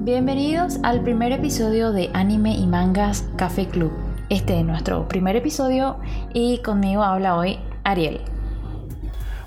[0.00, 3.92] Bienvenidos al primer episodio de Anime y Mangas Café Club.
[4.28, 5.98] Este es nuestro primer episodio
[6.32, 8.20] y conmigo habla hoy Ariel.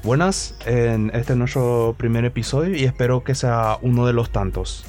[0.03, 4.83] Buenas, en este es nuestro primer episodio y espero que sea uno de los tantos.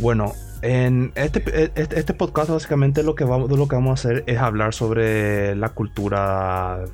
[0.00, 1.42] Bueno, en este,
[1.80, 5.56] este, este podcast básicamente lo que, vamos, lo que vamos a hacer es hablar sobre
[5.56, 6.84] la cultura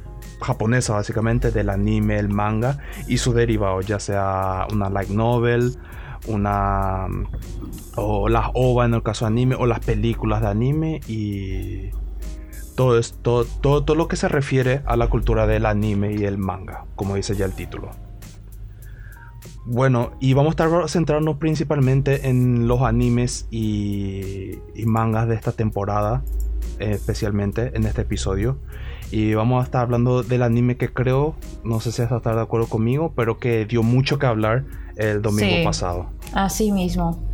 [0.41, 2.79] japonesa básicamente del anime, el manga
[3.09, 5.77] y su derivado, ya sea una light novel,
[6.27, 7.07] una
[7.97, 11.91] o las OVA en el caso de anime o las películas de anime y
[12.77, 16.39] todo, esto, todo, todo lo que se refiere a la cultura del anime y el
[16.39, 17.91] manga, como dice ya el título.
[19.67, 26.25] Bueno, y vamos a estar centrarnos principalmente en los animes y, mangas de esta temporada,
[26.79, 28.59] especialmente en este episodio.
[29.11, 32.35] Y vamos a estar hablando del anime que creo, no sé si vas a estar
[32.37, 34.65] de acuerdo conmigo, pero que dio mucho que hablar
[35.01, 36.11] el domingo pasado.
[36.33, 37.31] Así mismo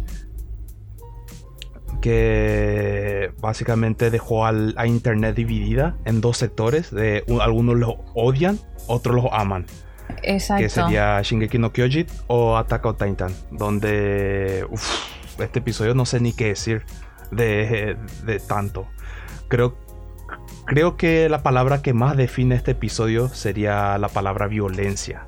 [2.01, 6.93] que básicamente dejó a Internet dividida en dos sectores.
[6.93, 9.67] De, algunos lo odian, otros los aman.
[10.23, 10.63] Exacto.
[10.63, 13.33] Que sería Shingeki no Kyojin o Attack on Titan.
[13.51, 14.67] Donde
[15.39, 16.85] este episodio no sé ni qué decir
[17.33, 18.87] de, de tanto.
[19.49, 19.77] Creo,
[20.65, 25.25] creo que la palabra que más define este episodio sería la palabra violencia.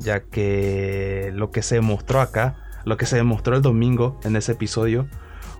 [0.00, 4.52] Ya que lo que se demostró acá, lo que se demostró el domingo en ese
[4.52, 5.06] episodio,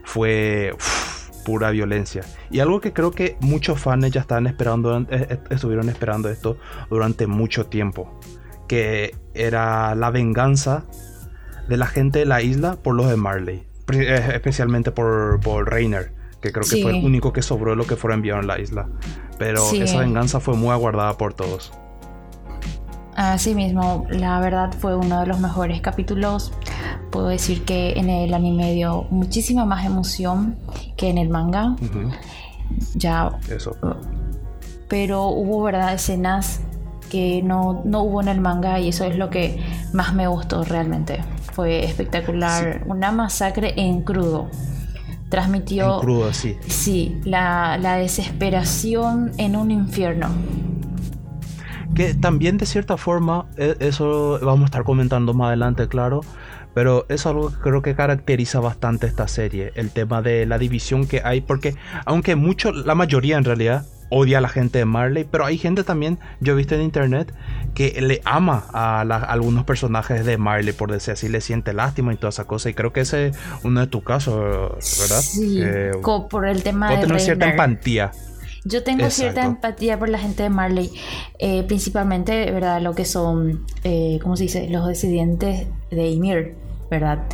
[0.05, 0.75] fue
[1.45, 2.23] pura violencia.
[2.51, 6.59] Y algo que creo que muchos fans ya estaban esperando, eh, eh, estuvieron esperando esto
[6.89, 8.19] durante mucho tiempo.
[8.69, 10.85] Que era la venganza
[11.69, 13.67] de la gente de la isla por los de Marley.
[13.93, 17.97] Eh, especialmente por, por Reiner, que creo que fue el único que sobró lo que
[17.97, 18.89] fueron enviados a la isla.
[19.39, 21.73] Pero esa venganza fue muy aguardada por todos.
[23.17, 26.53] Así mismo, la verdad fue uno de los mejores capítulos
[27.11, 30.57] puedo decir que en el anime dio muchísima más emoción
[30.97, 31.77] que en el manga.
[32.95, 33.39] Ya.
[33.49, 33.77] Eso.
[34.89, 35.95] Pero hubo, ¿verdad?
[35.95, 36.61] Escenas
[37.11, 39.61] que no, no, hubo en el manga y eso es lo que
[39.93, 41.21] más me gustó realmente.
[41.53, 42.85] Fue espectacular.
[42.87, 44.49] Una masacre en crudo.
[45.29, 45.97] Transmitió.
[45.97, 46.57] En crudo, sí.
[46.67, 50.29] Sí, la, la desesperación en un infierno.
[51.95, 56.23] Que también de cierta forma, e, eso vamos a estar comentando más adelante, claro
[56.75, 61.07] pero es algo que creo que caracteriza bastante esta serie, el tema de la división
[61.07, 61.75] que hay, porque
[62.05, 65.85] aunque mucho, la mayoría en realidad odia a la gente de Marley, pero hay gente
[65.85, 67.33] también, yo he visto en internet,
[67.75, 72.17] que le ama a, algunos personajes de Marley, por decir así, le siente lástima y
[72.17, 75.21] toda esa cosa, y creo que ese es uno de tus casos, ¿verdad?
[75.21, 75.63] Sí,
[76.29, 76.99] por el tema de...
[76.99, 78.11] tener cierta empatía.
[78.65, 80.91] Yo tengo cierta empatía por la gente de Marley,
[81.39, 82.81] eh, principalmente, ¿verdad?
[82.83, 84.69] Lo que son, eh, ¿cómo se dice?
[84.69, 86.55] Los descendientes de Ymir,
[86.91, 87.25] ¿verdad?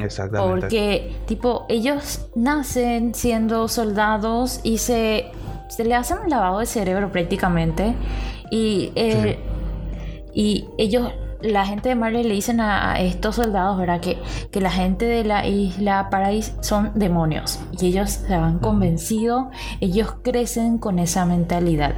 [0.00, 0.60] Exactamente.
[0.60, 5.26] Porque, tipo, ellos nacen siendo soldados y se,
[5.68, 7.94] se le hacen un lavado de cerebro prácticamente.
[8.50, 9.38] Y, eh,
[10.34, 14.00] y ellos la gente de Marley le dicen a, estos soldados, ¿verdad?
[14.00, 14.18] Que,
[14.50, 17.60] que, la gente de la isla Paradise son demonios.
[17.80, 19.50] Y ellos se han convencido,
[19.80, 21.94] ellos crecen con esa mentalidad.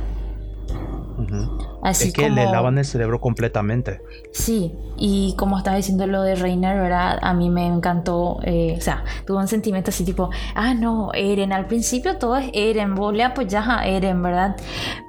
[1.82, 4.02] Así es que le lavan el cerebro completamente.
[4.32, 7.18] Sí, y como estaba diciendo lo de Reiner, ¿verdad?
[7.22, 11.52] A mí me encantó, eh, o sea, tuvo un sentimiento así tipo, ah, no, Eren,
[11.52, 14.56] al principio todo es Eren, vos le apoyás a Eren, ¿verdad?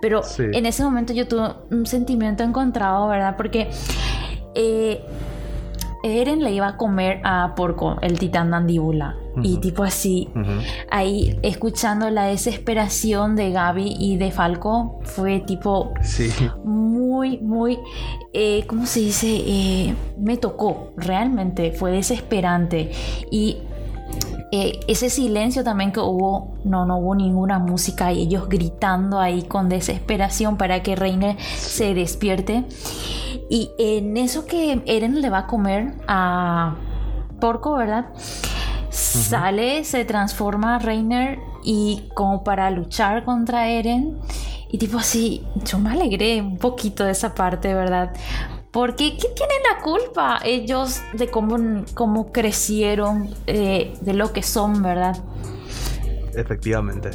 [0.02, 3.36] Pero en ese momento yo tuve un sentimiento encontrado, ¿verdad?
[3.36, 3.70] Porque
[4.56, 5.04] eh,
[6.04, 9.18] Eren le iba a comer a Porco, el titán mandíbula.
[9.44, 10.30] Y tipo así,
[10.90, 15.94] ahí escuchando la desesperación de Gaby y de Falco, fue tipo
[16.64, 17.80] muy, muy,
[18.34, 19.28] eh, ¿cómo se dice?
[19.28, 22.92] Eh, me tocó, realmente, fue desesperante.
[23.30, 23.58] Y
[24.53, 29.44] eh, ese silencio también que hubo, no, no hubo ninguna música y ellos gritando ahí
[29.44, 32.66] con desesperación para que Reiner se despierte.
[33.50, 36.75] Y en eso que Eren le va a comer a
[37.40, 38.08] Porco, ¿verdad?
[38.92, 44.20] Sale, se transforma Reiner y como para luchar contra Eren.
[44.70, 48.14] Y tipo así, yo me alegré un poquito de esa parte, ¿verdad?
[48.72, 54.82] Porque ¿qué tienen la culpa ellos de cómo, cómo crecieron, eh, de lo que son,
[54.82, 55.18] verdad?
[56.36, 57.12] Efectivamente.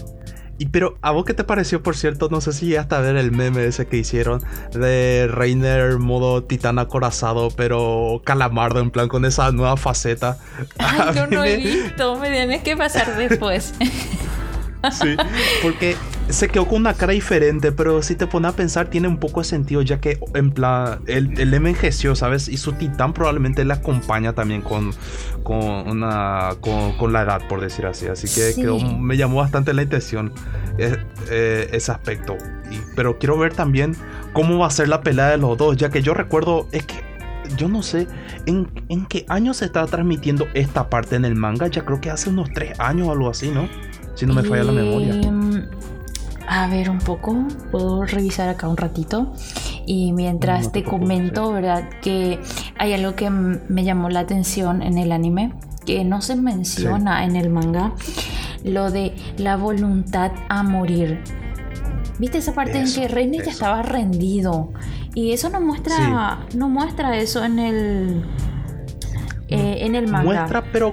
[0.58, 2.28] Y pero, ¿a vos qué te pareció, por cierto?
[2.30, 4.42] No sé si hasta ver el meme ese que hicieron
[4.72, 10.38] de Reiner modo titán acorazado, pero calamardo, en plan con esa nueva faceta.
[10.78, 13.74] Ay, yo no he visto, me tienes que pasar después.
[14.92, 15.16] sí,
[15.62, 15.96] porque
[16.28, 19.40] se quedó con una cara diferente, pero si te pones a pensar, tiene un poco
[19.40, 22.48] de sentido, ya que en plan, él, él envejeció, ¿sabes?
[22.48, 24.92] Y su titán probablemente le acompaña también con,
[25.42, 28.06] con, una, con, la edad, por decir así.
[28.08, 28.60] Así que
[28.98, 30.32] me llamó bastante la atención
[30.78, 30.96] eh,
[31.30, 32.36] eh, ese aspecto.
[32.96, 33.94] pero quiero ver también
[34.32, 37.06] cómo va a ser la pelea de los dos, ya que yo recuerdo, es que
[37.56, 38.08] yo no sé
[38.46, 42.10] en, en qué año se está transmitiendo esta parte en el manga, ya creo que
[42.10, 43.68] hace unos tres años o algo así, ¿no?
[44.16, 45.14] Si no me falla la memoria.
[45.14, 45.68] Em,
[46.48, 49.34] a ver un poco, puedo revisar acá un ratito.
[49.84, 51.88] Y mientras te, comento, ¿verdad?
[52.02, 52.40] Que
[52.78, 55.52] hay algo que me llamó la atención en el anime,
[55.84, 57.92] que no se menciona en el manga,
[58.64, 61.22] lo de la voluntad a morir.
[62.18, 64.72] ¿Viste esa parte en que Reine ya estaba rendido?
[65.14, 68.24] Y eso no muestra, no muestra eso en el,
[69.48, 70.24] eh, en el manga.
[70.24, 70.92] Muestra, pero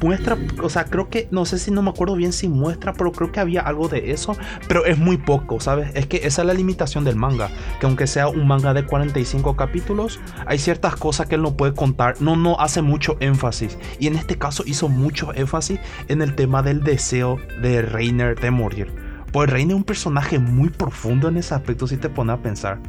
[0.00, 3.12] muestra, o sea, creo que, no sé si no me acuerdo bien si muestra, pero
[3.12, 4.36] creo que había algo de eso,
[4.68, 5.90] pero es muy poco, ¿sabes?
[5.94, 7.50] Es que esa es la limitación del manga,
[7.80, 11.74] que aunque sea un manga de 45 capítulos, hay ciertas cosas que él no puede
[11.74, 16.34] contar, no, no hace mucho énfasis, y en este caso hizo mucho énfasis en el
[16.34, 18.92] tema del deseo de Reiner de morir.
[19.32, 22.80] Pues Reiner es un personaje muy profundo en ese aspecto, si te pones a pensar.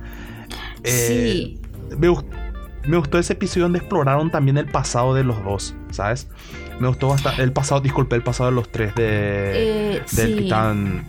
[0.84, 1.60] sí.
[1.60, 1.60] Eh,
[1.98, 2.08] me,
[2.88, 6.28] me gustó ese episodio donde exploraron también el pasado de los dos, ¿sabes?
[6.80, 7.44] Me gustó bastante.
[7.44, 9.98] El pasado, disculpe, el pasado de los tres de.
[9.98, 11.06] Eh, del titán.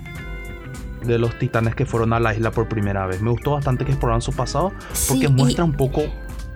[1.05, 3.23] De los titanes que fueron a la isla por primera vez.
[3.23, 4.73] Me gustó bastante que exploraran su pasado.
[5.09, 6.03] Porque muestra un poco.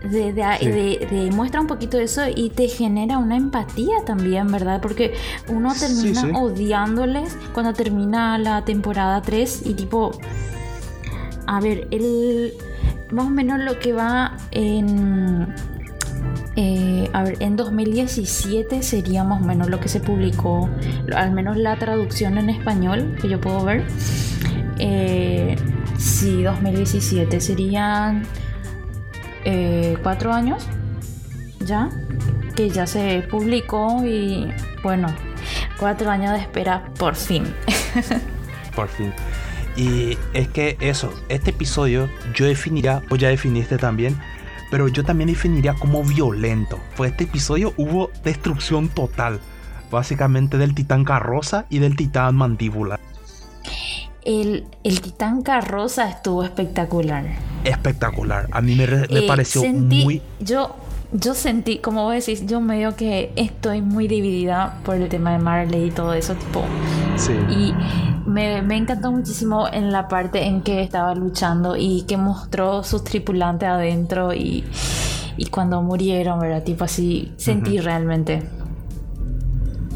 [0.03, 4.83] De, muestra un poquito eso y te genera una empatía también, ¿verdad?
[4.83, 5.15] Porque
[5.49, 10.19] uno termina odiándoles cuando termina la temporada 3 y tipo...
[11.47, 12.53] A ver, el...
[13.13, 15.55] Más o menos lo que va en
[16.57, 20.69] eh, a ver, en 2017 sería más o menos lo que se publicó,
[21.15, 23.85] al menos la traducción en español que yo puedo ver.
[24.79, 25.57] Eh,
[25.99, 28.25] sí, 2017 serían
[29.45, 30.67] eh, cuatro años
[31.61, 31.91] ya
[32.55, 34.49] que ya se publicó y
[34.83, 35.09] bueno,
[35.79, 37.45] cuatro años de espera por fin.
[38.77, 39.13] por fin.
[39.77, 44.17] Y es que eso, este episodio yo definiría, o ya definiste también,
[44.71, 46.79] pero yo también definiría como violento.
[46.97, 49.41] Pues este episodio hubo destrucción total,
[49.91, 52.99] básicamente del titán carroza y del titán mandíbula.
[54.25, 57.27] El, titán carroza estuvo espectacular.
[57.65, 58.49] Espectacular.
[58.53, 60.23] A mí me, me eh, pareció muy.
[60.41, 60.75] Yo,
[61.15, 65.39] yo sentí, como vos decís, yo medio que estoy muy dividida por el tema de
[65.39, 66.65] Marley y todo eso, tipo.
[67.17, 67.33] Sí.
[67.49, 67.73] Y
[68.29, 73.69] me, encantó muchísimo en la parte en que estaba luchando y que mostró sus tripulantes
[73.69, 74.65] adentro y,
[75.53, 76.65] cuando murieron, ¿verdad?
[76.65, 78.43] Tipo así, sentí realmente.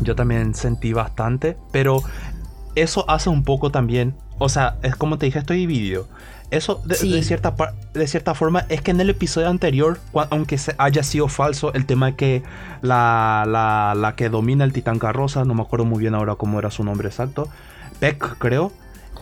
[0.02, 2.00] Yo también sentí bastante, pero
[2.76, 6.06] eso hace un poco también, o sea, es como te dije, estoy dividido.
[6.50, 7.54] Eso de, cierta,
[7.92, 10.00] de cierta forma es que en el episodio anterior,
[10.30, 12.42] aunque haya sido falso, el tema de que
[12.80, 16.58] la, la, la que domina el titán carroza, no me acuerdo muy bien ahora cómo
[16.58, 17.48] era su nombre exacto,
[18.00, 18.72] Peck, creo.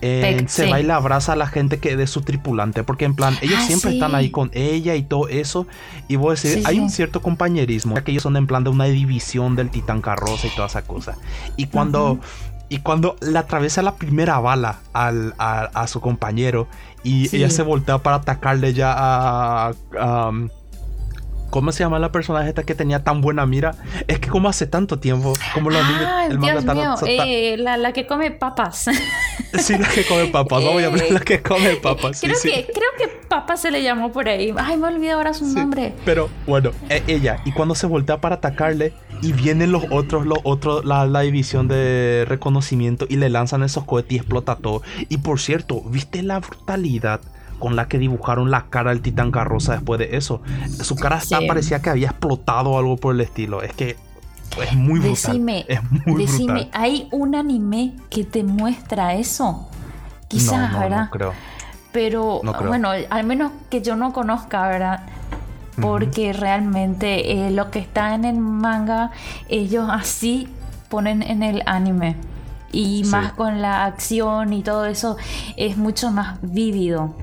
[0.03, 3.15] Eh, se va y le abraza a la gente que de su tripulante, porque en
[3.15, 5.67] plan, ellos ah, siempre están ahí con ella y todo eso.
[6.09, 8.71] Y voy a decir, hay un cierto compañerismo, ya que ellos son en plan de
[8.71, 11.17] una división del titán carroza y toda esa cosa.
[11.57, 12.21] Y cuando,
[12.69, 16.69] y cuando le atraviesa la primera bala al, a, su compañero
[17.05, 19.73] y ella se voltea para atacarle ya a
[21.51, 23.75] ¿Cómo se llama la personaje esta que tenía tan buena mira?
[24.09, 27.93] Es que como hace tanto tiempo, como la ah, el Dios mío, eh, la, la,
[27.93, 28.87] que come papas.
[29.59, 30.65] sí, la que come papas.
[30.65, 32.21] A hablar la que come papas.
[32.21, 34.53] creo, que, creo que papas se le llamó por ahí.
[34.57, 35.95] Ay, me olvidé ahora su nombre.
[36.05, 37.39] Pero bueno, e, ella.
[37.45, 38.93] Y cuando se voltea para atacarle
[39.23, 43.85] y vienen los otros, los otros, la, la división de reconocimiento y le lanzan esos
[43.85, 44.83] cohetes y explota todo.
[45.09, 47.21] Y por cierto, ¿viste la brutalidad?
[47.59, 50.43] Con la que dibujaron la cara del titán carroza después de eso.
[50.83, 53.63] Su cara parecía que había explotado o algo por el estilo.
[53.63, 53.97] Es que
[54.63, 55.33] es muy brutal.
[55.33, 59.69] Decime, es muy decime, ¿hay un anime que te muestra eso?
[60.29, 61.05] Quizás, no, ¿verdad?
[61.05, 61.33] No creo.
[61.93, 65.05] Pero bueno, al menos que yo no conozca, ¿verdad?
[65.81, 69.11] Porque realmente eh, lo que está en el manga,
[69.49, 70.49] ellos así
[70.89, 72.17] ponen en el anime.
[72.73, 75.17] Y más con la acción y todo eso,
[75.57, 77.15] es mucho más vívido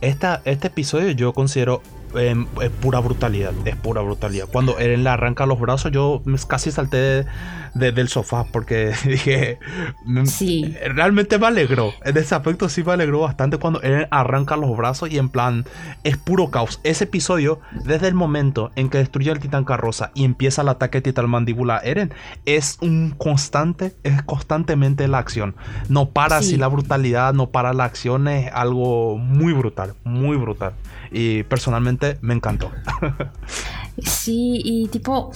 [0.00, 1.82] este episodio yo considero
[2.14, 4.46] em, es pura brutalidad, es pura brutalidad.
[4.50, 7.26] Cuando Eren le arranca los brazos, yo casi salté
[7.74, 9.58] del sofá porque dije,
[10.04, 10.74] mm, sí.
[10.94, 11.92] realmente me alegró.
[12.04, 15.64] En ese aspecto sí me alegró bastante cuando Eren arranca los brazos y en plan,
[16.04, 16.80] es puro caos.
[16.84, 21.00] Ese episodio, desde el momento en que destruye el titán carroza y empieza el ataque
[21.00, 22.12] titán mandíbula Eren,
[22.46, 25.54] es un constante, es constantemente la acción.
[25.88, 30.72] No para así la brutalidad, no para la acción, es algo muy brutal, muy brutal.
[31.10, 32.70] Y personalmente me encantó.
[34.02, 35.32] sí, y tipo,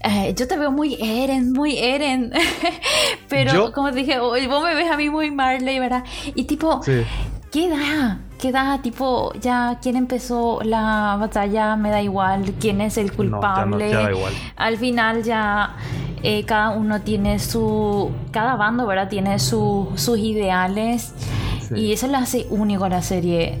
[0.00, 2.32] eh, yo te veo muy Eren, muy Eren.
[3.28, 6.04] Pero como te dije, vos me ves a mí muy Marley, ¿verdad?
[6.34, 6.80] Y tipo,
[7.50, 8.20] ¿qué da?
[8.38, 8.80] ¿Qué da?
[8.82, 12.54] Tipo, ya quién empezó la batalla, me da igual.
[12.60, 13.92] ¿Quién es el culpable?
[13.92, 14.32] da igual.
[14.56, 15.76] Al final ya
[16.22, 18.12] eh, cada uno tiene su.
[18.30, 19.08] Cada bando, ¿verdad?
[19.08, 21.14] Tiene sus ideales.
[21.74, 23.58] Y eso le hace único a la serie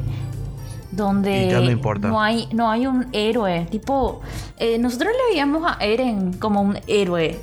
[0.96, 3.66] donde no, hay no hay un héroe.
[3.70, 4.22] Tipo
[4.56, 7.38] eh, nosotros le veíamos a Eren como un héroe.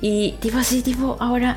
[0.00, 1.56] Y tipo así tipo ahora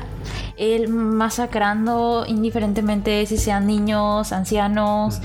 [0.56, 5.20] él masacrando indiferentemente si sean niños ancianos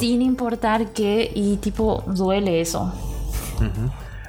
[0.00, 2.92] sin importar qué y tipo duele eso.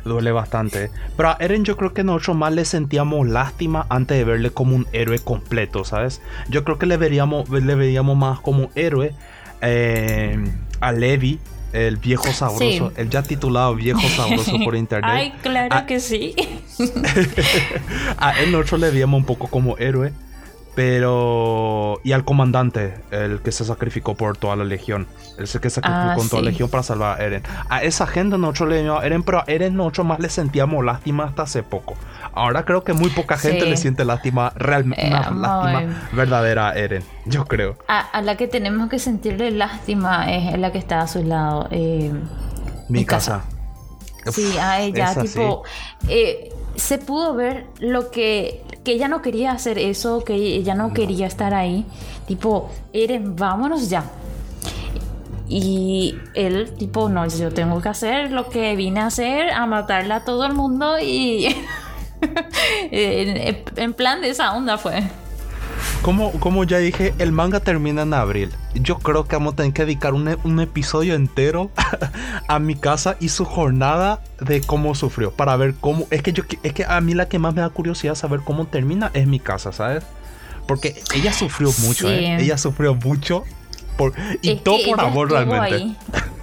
[0.06, 0.92] Duele bastante.
[1.16, 4.76] Pero a Eren yo creo que nosotros más le sentíamos lástima antes de verle como
[4.76, 6.22] un héroe completo, ¿sabes?
[6.50, 9.14] Yo creo que le veríamos, le veríamos más como un héroe
[9.62, 11.40] eh, a Levi,
[11.74, 15.12] el viejo sabroso, el ya titulado viejo sabroso por internet.
[15.12, 16.36] Ay, claro que sí.
[18.18, 20.14] a él nosotros le veíamos un poco como héroe.
[20.76, 22.00] Pero.
[22.04, 25.08] Y al comandante, el que se sacrificó por toda la legión.
[25.38, 27.44] El que se sacrificó con ah, toda la legión para salvar a Eren.
[27.70, 30.84] A esa gente nosotros le llamamos a Eren, pero a Eren nosotros más le sentíamos
[30.86, 31.96] lástima hasta hace poco.
[32.34, 35.84] Ahora creo que muy poca gente le siente lástima, realmente, eh, lástima
[36.14, 37.78] verdadera a Eren, yo creo.
[37.88, 41.68] A, la que tenemos que sentirle lástima es la que está a su lado.
[41.72, 42.12] Eh,
[42.88, 43.44] mi, casa.
[44.32, 45.64] Sí, a ella, tipo.
[46.08, 50.94] Eh, se pudo ver lo que, que ella no quería hacer eso, que ella no,
[50.94, 51.86] quería estar ahí.
[52.28, 54.04] Tipo, Eren, vámonos ya.
[55.48, 60.18] Y él, tipo, no, yo tengo que hacer lo que vine a hacer, a matarla
[60.18, 61.56] a todo el mundo y
[62.92, 65.02] en, plan de esa onda fue.
[66.02, 68.52] Como, como ya dije, el manga termina en abril.
[68.74, 71.72] Yo creo que vamos a tener que dedicar un, un episodio entero
[72.48, 75.32] a mi casa y su jornada de cómo sufrió.
[75.32, 76.08] Para ver cómo.
[76.10, 78.66] Es que yo es que a mí la que más me da curiosidad saber cómo
[78.66, 80.04] termina es mi casa, ¿sabes?
[80.68, 82.42] Porque ella sufrió mucho, ¿eh?
[82.42, 83.44] Ella sufrió mucho.
[83.98, 85.98] Por, y todo por amor realmente.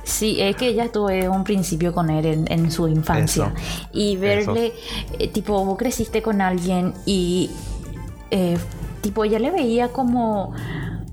[0.05, 3.53] Sí, es que ella tuve un principio con él en, su infancia.
[3.93, 4.73] y verle,
[5.19, 7.51] eh, tipo, vos creciste con alguien y,
[8.31, 8.57] eh,
[9.07, 10.53] tipo, ella le veía como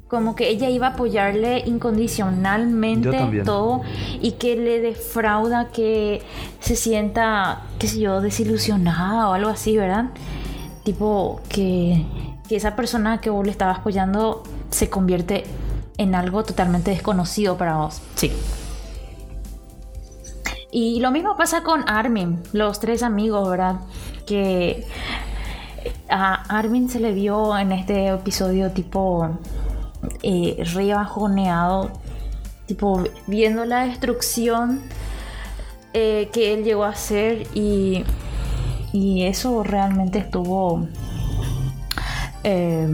[0.07, 3.81] como que ella iba a apoyarle incondicionalmente todo
[4.21, 6.21] y que le defrauda que
[6.59, 10.11] se sienta, qué sé yo, desilusionada o algo así, ¿verdad?
[10.83, 12.05] Tipo que,
[12.47, 15.45] que esa persona que vos le estabas apoyando se convierte
[15.97, 18.01] en algo totalmente desconocido para vos.
[18.15, 18.31] Sí.
[20.71, 23.77] Y lo mismo pasa con Armin, los tres amigos, ¿verdad?
[24.27, 24.85] Que
[26.09, 29.37] a Armin se le vio en este episodio tipo
[30.21, 31.91] eh, rebajoneado,
[32.67, 34.81] tipo viendo la destrucción
[35.93, 38.03] eh, que él llegó a hacer y,
[38.91, 40.87] y eso realmente estuvo,
[42.43, 42.89] eh,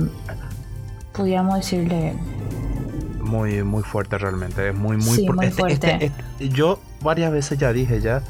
[1.13, 2.15] podríamos decirle...
[3.21, 6.05] Muy, muy fuerte realmente, es muy, muy, muy este, fuerte.
[6.05, 8.23] Este, yo varias veces ya dije ya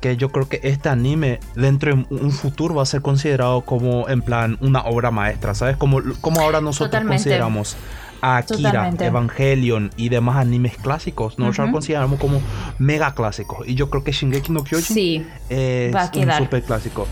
[0.00, 4.08] que yo creo que este anime dentro de un futuro va a ser considerado como
[4.08, 5.76] en plan una obra maestra, ¿sabes?
[5.76, 7.76] Como, como ahora nosotros consideramos
[8.22, 12.40] a Akira, Evangelion y demás animes clásicos, nosotros lo consideramos como
[12.78, 13.66] mega clásicos.
[13.66, 17.06] Y yo creo que Shingeki no Kyojin es un super clásico.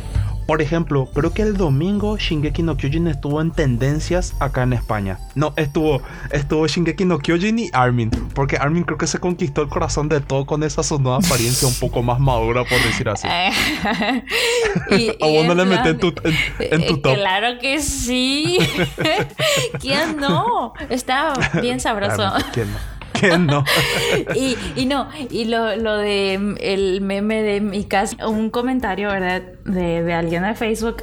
[0.49, 5.19] Por ejemplo, creo que el domingo Shingeki no Kyojin estuvo en tendencias acá en España.
[5.35, 6.01] No, estuvo,
[6.31, 8.09] estuvo Shingeki no Kyojin y Armin.
[8.35, 11.69] Porque Armin creo que se conquistó el corazón de todo con esa su nueva apariencia
[11.69, 13.29] un poco más madura, por decir así.
[15.21, 16.15] o vos no le metes en tu,
[16.61, 17.15] en, tu top.
[17.17, 18.57] Claro que sí.
[19.83, 20.73] ¿Quién no?
[20.89, 22.33] Está bien sabroso.
[22.55, 22.98] ¿Quién no?
[23.39, 23.65] No?
[24.35, 29.09] y, y, no, y lo, lo, de mm, el meme de mi casa, un comentario,
[29.09, 29.43] ¿verdad?
[29.65, 31.03] De, de alguien de Facebook.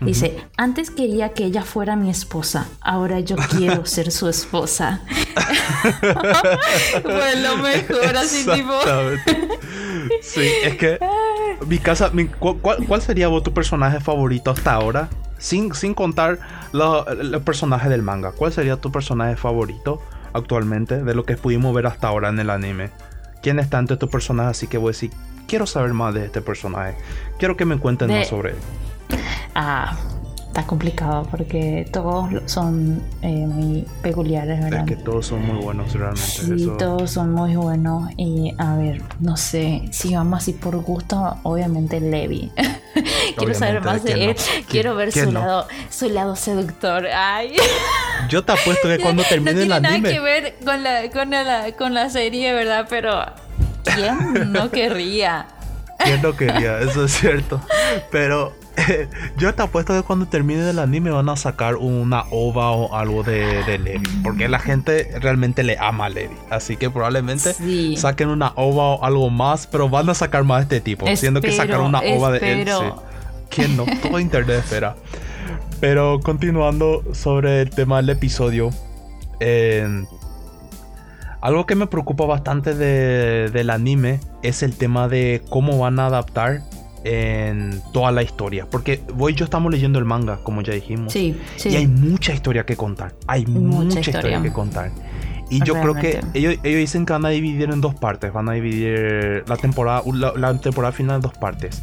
[0.00, 5.02] Dice, antes quería que ella fuera mi esposa, ahora yo quiero ser su esposa.
[7.02, 8.72] pues lo mejor, así tipo.
[10.22, 10.98] sí, es que
[11.66, 15.10] mi casa, ¿cuál, ¿cuál, sería vos tu personaje favorito hasta ahora?
[15.36, 16.38] Sin, sin contar
[16.72, 17.04] los
[17.44, 20.00] personajes del manga, ¿cuál sería tu personaje favorito?
[20.32, 22.90] Actualmente de lo que pudimos ver hasta ahora en el anime.
[23.42, 25.10] quién está entre tus personajes, así que voy a decir,
[25.48, 26.96] quiero saber más de este personaje.
[27.38, 28.56] Quiero que me cuenten más sobre él.
[29.54, 29.96] Ah,
[30.50, 34.80] está complicado porque todos son eh, muy peculiares, ¿verdad?
[34.80, 36.22] Es que todos son muy buenos realmente.
[36.28, 38.10] Sí, todos son muy buenos.
[38.16, 42.50] Y a ver, no sé, si vamos así por gusto, obviamente Levi.
[43.36, 44.36] Quiero saber más de, él.
[44.68, 47.06] Quiero ver su, lado, su lado seductor.
[47.06, 47.54] Ay.
[48.28, 49.88] Yo te apuesto que cuando termine el anime.
[49.88, 52.88] No tiene nada que ver con la, con, la, con la serie, ¿verdad?
[52.90, 53.24] Pero
[53.84, 55.46] ¿quién no querría?
[56.04, 56.80] ¿Quién no quería?
[56.80, 57.60] Eso es cierto.
[58.10, 58.52] Pero
[59.38, 63.22] yo te apuesto que cuando termine el anime van a sacar una ova o algo
[63.22, 64.06] de, de Levi.
[64.22, 66.36] Porque la gente realmente le ama a Levi.
[66.50, 67.54] Así que probablemente
[67.96, 69.66] saquen una ova o algo más.
[69.66, 71.06] Pero van a sacar más de este tipo.
[71.16, 72.68] siendo que sacar una ova de él.
[72.68, 72.84] Sí.
[73.48, 73.84] ¿Quién no?
[74.02, 74.96] Todo internet espera.
[75.80, 78.70] Pero continuando sobre el tema del episodio.
[81.40, 86.62] algo que me preocupa bastante del anime es el tema de cómo van a adaptar
[87.04, 88.66] en toda la historia.
[88.70, 91.12] Porque voy yo estamos leyendo el manga, como ya dijimos.
[91.12, 91.70] Sí, sí.
[91.70, 93.14] Y hay mucha historia que contar.
[93.26, 94.42] Hay mucha, historia.
[94.42, 94.90] que contar.
[95.48, 98.32] Y yo creo que ellos, ellos, dicen que van a dividir en dos partes.
[98.32, 100.02] Van a dividir la temporada,
[100.36, 101.82] la, temporada final en dos partes.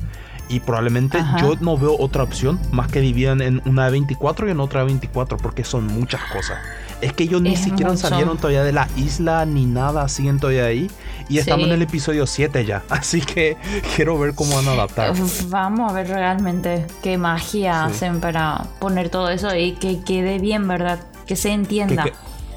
[0.50, 4.51] Y probablemente yo no veo otra opción más que dividan en una de 24 y
[4.51, 6.58] en otra de 24 porque son muchas cosas.
[7.01, 10.89] Es que ellos ni siquiera salieron todavía de la isla ni nada, siguen todavía ahí.
[11.30, 12.84] Y estamos en el episodio 7 ya.
[12.89, 13.58] Así que
[13.96, 15.13] quiero ver cómo van a adaptar.
[15.48, 20.68] Vamos a ver realmente qué magia hacen para poner todo eso y que quede bien,
[20.68, 21.00] ¿verdad?
[21.25, 22.06] Que se entienda.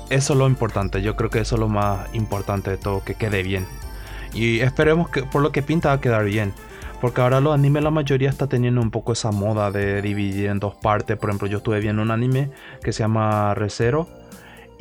[0.08, 1.02] eso es lo importante.
[1.02, 3.66] Yo creo que eso es lo más importante de todo, que quede bien.
[4.32, 6.54] Y esperemos que por lo que pinta va a quedar bien.
[7.00, 10.58] Porque ahora los animes la mayoría está teniendo un poco esa moda de dividir en
[10.58, 11.16] dos partes.
[11.16, 12.50] Por ejemplo, yo estuve viendo un anime
[12.82, 14.06] que se llama Recero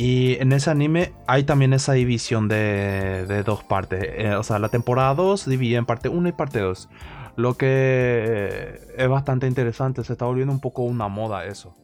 [0.01, 4.01] y en ese anime hay también esa división de, dos partes.
[4.01, 6.87] Eh, o sea, la temporada 2 divide en parte 1 y parte 2.
[7.35, 10.05] Lo que es bastante interesante.
[10.05, 11.75] Se está volviendo un poco una moda eso.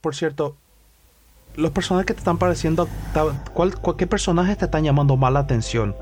[0.00, 0.58] Por cierto,
[1.56, 2.88] los personajes que te están pareciendo.
[3.52, 5.94] ¿cuál, ¿Qué personajes te están llamando más la atención?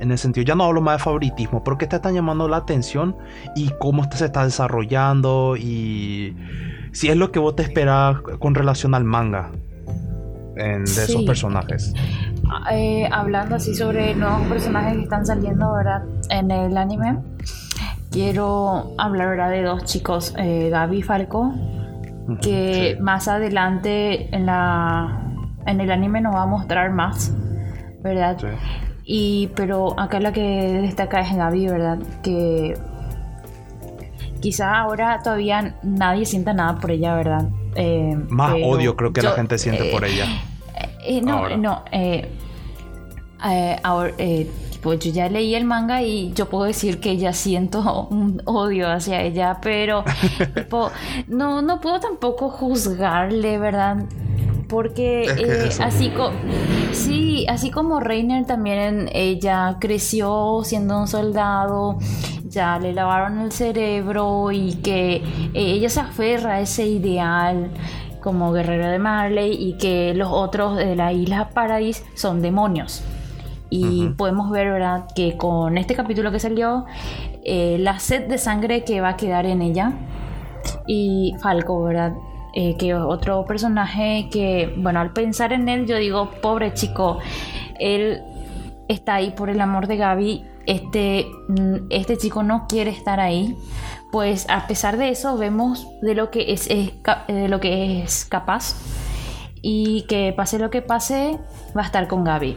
[0.00, 2.56] en el sentido, ya no hablo más de favoritismo, pero que te están llamando la
[2.56, 3.16] atención
[3.54, 6.34] y cómo se está desarrollando y
[6.92, 9.50] si es lo que vos te esperas con relación al manga
[10.54, 11.92] de esos personajes.
[12.72, 16.02] Eh, hablando así sobre nuevos personajes que están saliendo ¿verdad?
[16.30, 17.18] en el anime,
[18.10, 19.50] quiero hablar ¿verdad?
[19.50, 21.52] de dos chicos, eh, Gaby y Falco,
[22.42, 25.22] que más adelante en, la,
[25.66, 27.32] en el anime nos va a mostrar más,
[28.02, 28.36] ¿verdad?
[29.04, 30.42] Y, pero acá la que
[30.82, 31.98] destaca es Gaby, ¿verdad?
[32.22, 32.74] Que
[34.40, 37.48] quizá ahora todavía nadie sienta nada por ella, ¿verdad?
[37.74, 40.26] Eh, Más odio creo que la gente siente por ella.
[41.04, 41.84] Eh, eh, no, no.
[43.82, 44.14] ahora,
[44.82, 48.90] pues yo ya leí el manga y yo puedo decir que ya siento un odio
[48.90, 50.04] hacia ella, pero
[51.28, 54.04] no, no puedo tampoco juzgarle, ¿verdad?
[54.68, 55.26] Porque
[55.80, 56.12] así,
[56.92, 61.98] sí, así como Reiner también ella creció siendo un soldado
[62.50, 65.22] ya le lavaron el cerebro y que eh,
[65.54, 67.70] ella se aferra a ese ideal
[68.20, 73.02] como guerrero de Marley y que los otros de la isla Paradis son demonios.
[73.70, 76.86] Y podemos ver, ¿verdad?, que con este capítulo que salió,
[77.44, 79.92] eh, la sed de sangre que va a quedar en ella.
[80.86, 82.14] Y Falco, ¿verdad?
[82.52, 87.18] Eh, que otro personaje que, bueno, al pensar en él, yo digo, pobre chico,
[87.78, 88.22] él
[88.88, 93.56] está ahí por el amor de Gaby este, mm, este chico no quiere estar ahí,
[94.12, 98.76] pues a pesar de eso vemos de lo que es, de lo que es capaz
[99.62, 101.38] y que pase lo que pase
[101.76, 102.56] va a estar con Gaby.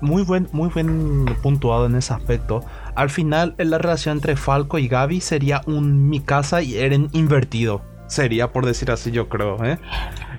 [0.00, 2.64] Muy buen, muy buen puntuado en ese aspecto.
[2.94, 7.82] Al final, la relación entre Falco y Gaby sería un Mikasa y Eren invertido.
[8.06, 9.62] Sería, por decir así, yo creo.
[9.64, 9.78] ¿eh?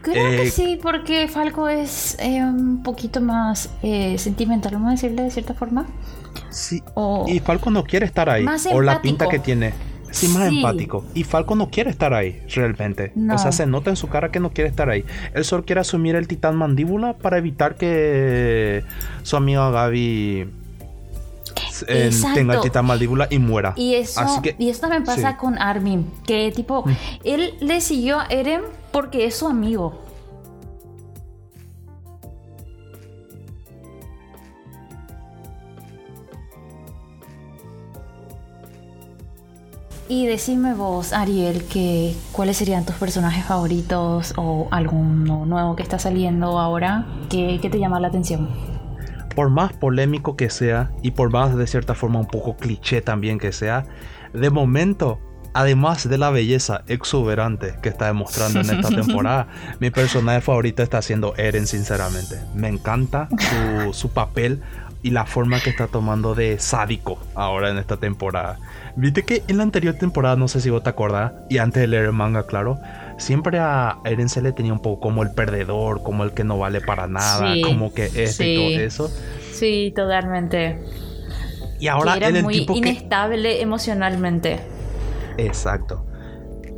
[0.02, 4.92] Creo que eh, sí, porque Falco es eh, un poquito más eh, sentimental, vamos a
[4.92, 5.86] decirle de cierta forma.
[6.50, 6.82] Sí.
[7.28, 8.46] y Falco no quiere estar ahí.
[8.72, 9.74] o la pinta que tiene.
[10.12, 11.06] Sí, más empático.
[11.14, 13.14] Y Falco no quiere estar ahí, realmente.
[13.32, 15.04] O sea, se nota en su cara que no quiere estar ahí.
[15.34, 18.84] Él solo quiere asumir el titán mandíbula para evitar que
[19.24, 20.48] su amigo Gaby
[22.34, 23.74] tenga el titán mandíbula y muera.
[23.76, 24.22] Y eso,
[24.58, 26.06] y eso también pasa con Armin.
[26.26, 26.92] Que tipo, mm.
[27.24, 30.09] él le siguió a Eren porque es su amigo.
[40.12, 46.00] Y decime vos, Ariel, que cuáles serían tus personajes favoritos o alguno nuevo que está
[46.00, 48.50] saliendo ahora que, te llama la atención.
[49.36, 53.38] Por más polémico que sea y por más de cierta forma un poco cliché también
[53.38, 53.86] que sea,
[54.34, 55.20] de momento
[55.54, 59.48] además de la belleza exuberante que está demostrando en esta temporada,
[59.80, 62.42] mi personaje favorito está siendo Eren, sinceramente.
[62.56, 64.64] Me encanta su, su, papel
[65.04, 68.58] y la forma que está tomando de sádico ahora en esta temporada.
[69.00, 71.88] Viste que en la anterior temporada, no sé si vos te acordás, y antes de
[71.88, 72.80] leer el manga, claro,
[73.18, 76.58] siempre a Eren se le tenía un poco como el perdedor, como el que no
[76.58, 79.12] vale para nada, como que este y todo eso.
[79.54, 80.84] Sí, totalmente.
[81.80, 84.60] Y ahora era muy inestable emocionalmente.
[85.38, 86.06] Exacto.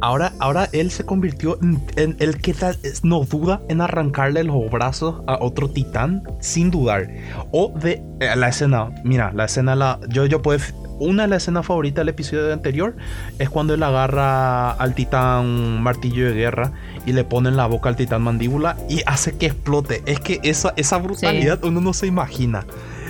[0.01, 2.55] Ahora, ahora él se convirtió en, el que
[3.03, 7.07] no duda en arrancarle los brazos a otro titán sin dudar.
[7.51, 10.59] O de eh, la escena, mira, la escena, la, yo, yo puedo
[11.01, 12.95] una de las escenas favoritas del episodio anterior
[13.39, 16.73] es cuando él agarra al titán martillo de guerra
[17.07, 20.03] y le pone en la boca al titán mandíbula y hace que explote.
[20.05, 22.65] Es que esa, esa brutalidad uno no se imagina.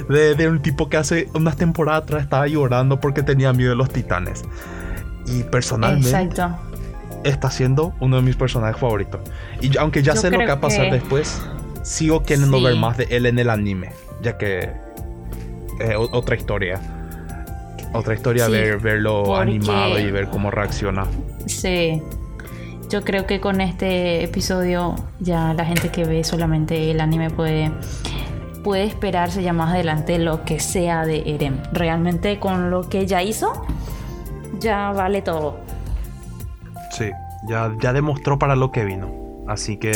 [0.08, 3.90] De, un tipo que hace unas temporadas atrás estaba llorando porque tenía miedo de los
[3.90, 4.44] titanes.
[5.28, 6.10] Y personalmente
[7.24, 9.22] está siendo uno de mis personajes favoritos.
[9.62, 11.42] Y aunque ya sé lo que va a pasar después,
[11.84, 14.72] sigo queriendo ver más de él en el anime, ya que
[15.80, 16.80] es otra historia
[17.94, 21.06] otra historia ver, verlo animado y ver cómo reacciona.
[21.46, 22.02] Sí.
[22.90, 27.72] Yo creo que con este episodio ya la gente que ve solamente el anime puede
[28.64, 31.62] puede esperarse ya más adelante lo que sea de Eren.
[31.72, 33.66] Realmente con lo que ya hizo,
[34.60, 35.60] ya vale todo.
[36.92, 37.12] Sí,
[37.48, 39.10] ya, ya demostró para lo que vino.
[39.48, 39.92] Así que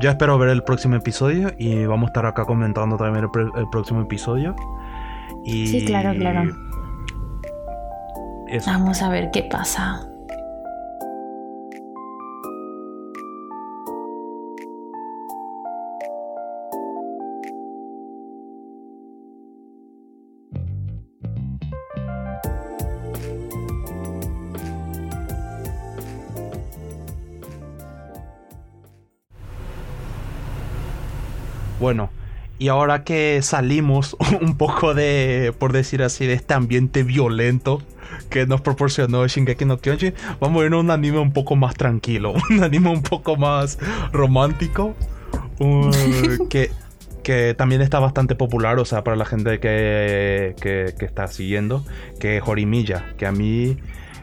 [0.00, 3.68] ya espero ver el próximo episodio y vamos a estar acá comentando también el, el
[3.70, 4.56] próximo episodio.
[5.44, 6.52] Y sí, claro, claro.
[8.66, 10.06] Vamos a ver qué pasa.
[31.80, 32.10] Bueno,
[32.58, 37.82] y ahora que salimos un poco de, por decir así, de este ambiente violento
[38.30, 42.34] que nos proporcionó Shingeki no Kyojin, vamos a ver un anime un poco más tranquilo,
[42.50, 43.78] un anime un poco más
[44.12, 44.94] romántico,
[46.50, 46.70] que,
[47.22, 51.84] que también está bastante popular, o sea, para la gente que, que, que está siguiendo,
[52.20, 53.76] que es Jorimilla, que a mí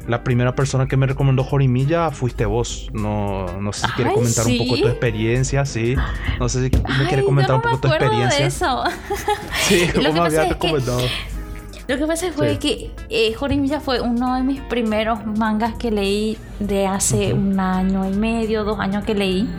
[0.08, 2.90] la primera persona que me recomendó Jorimilla fuiste vos.
[2.94, 5.96] No, no sé si quieres comentar un poco tu experiencia, sí.
[6.40, 8.40] No sé si me quieres comentar un poco tu experiencia.
[8.40, 8.84] De eso.
[9.64, 11.02] sí, como me había recomendado.
[11.88, 16.38] Lo que pasa fue que eh, Jorimilla fue uno de mis primeros mangas que leí
[16.60, 19.50] de hace un año y medio, dos años que leí.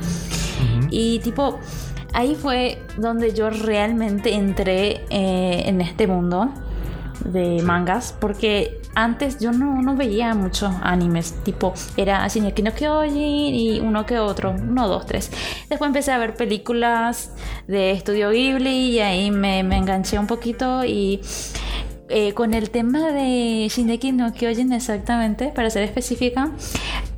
[0.91, 1.59] Y tipo,
[2.15, 6.51] ahí fue donde yo realmente entré eh, en este mundo
[7.25, 13.81] de mangas porque antes yo no, veía muchos animes, tipo era que no Kyojin y
[13.81, 15.31] uno que otro, uno, dos, tres.
[15.69, 17.33] Después empecé a ver películas
[17.67, 21.21] de Estudio Ghibli y ahí me, enganché un poquito y
[22.09, 26.51] eh, con el tema de Shingeki no Kyojin exactamente, para ser específica,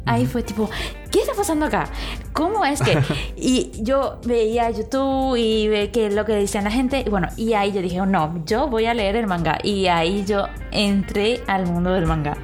[0.06, 0.70] ahí fue tipo,
[1.10, 1.84] ¿qué está pasando acá?
[2.32, 2.98] ¿Cómo es que?
[3.36, 7.52] y yo veía YouTube y ve que lo que decían la gente, y bueno, y
[7.52, 9.58] ahí yo dije, no, yo voy a leer el manga.
[9.62, 12.36] Y ahí yo entré al mundo del manga.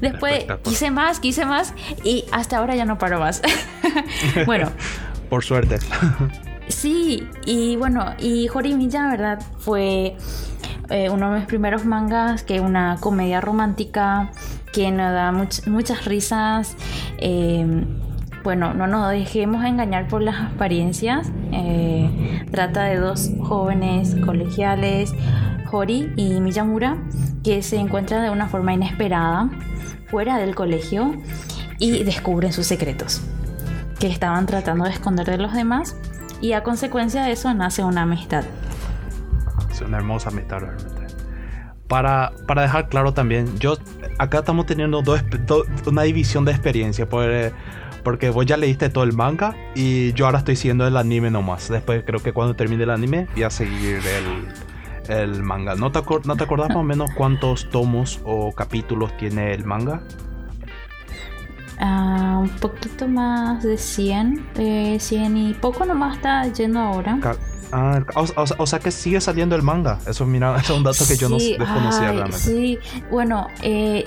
[0.00, 3.40] Después quise más, quise más y hasta ahora ya no paro más.
[4.46, 4.70] bueno.
[5.30, 5.78] Por suerte.
[6.68, 9.40] sí, y bueno, y Jorimilla, ¿verdad?
[9.58, 10.16] Fue
[10.90, 14.30] eh, uno de mis primeros mangas, que es una comedia romántica
[14.72, 15.32] que nos da
[15.66, 16.76] muchas risas.
[17.18, 17.84] Eh,
[18.44, 21.30] bueno, no nos dejemos engañar por las apariencias.
[21.52, 25.14] Eh, trata de dos jóvenes colegiales,
[25.70, 26.96] Hori y Miyamura,
[27.44, 29.50] que se encuentran de una forma inesperada
[30.06, 31.14] fuera del colegio
[31.78, 33.22] y descubren sus secretos
[33.98, 35.96] que estaban tratando de esconder de los demás
[36.40, 38.44] y a consecuencia de eso nace una amistad
[39.84, 40.62] una hermosa amistad.
[41.92, 43.76] Para, para dejar claro también, yo
[44.16, 45.22] acá estamos teniendo dos,
[45.86, 47.06] una división de experiencia.
[47.06, 47.52] Por,
[48.02, 51.68] porque vos ya leíste todo el manga y yo ahora estoy siguiendo el anime nomás.
[51.68, 55.74] Después creo que cuando termine el anime voy a seguir el, el manga.
[55.74, 60.00] ¿No te, ¿No te acordás más o menos cuántos tomos o capítulos tiene el manga?
[61.78, 67.18] Ah, un poquito más de 100, eh, 100 y poco nomás está yendo ahora.
[67.72, 69.98] Ah, o, sea que sigue saliendo el manga.
[70.06, 72.38] Eso, mira, es un dato que yo no desconocía realmente.
[72.38, 72.78] Sí,
[73.10, 74.04] bueno, eh,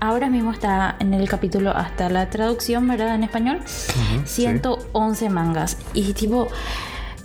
[0.00, 3.14] ahora mismo está en el capítulo hasta la traducción, ¿verdad?
[3.14, 3.60] En español.
[4.24, 5.78] 111 mangas.
[5.94, 6.48] Y tipo,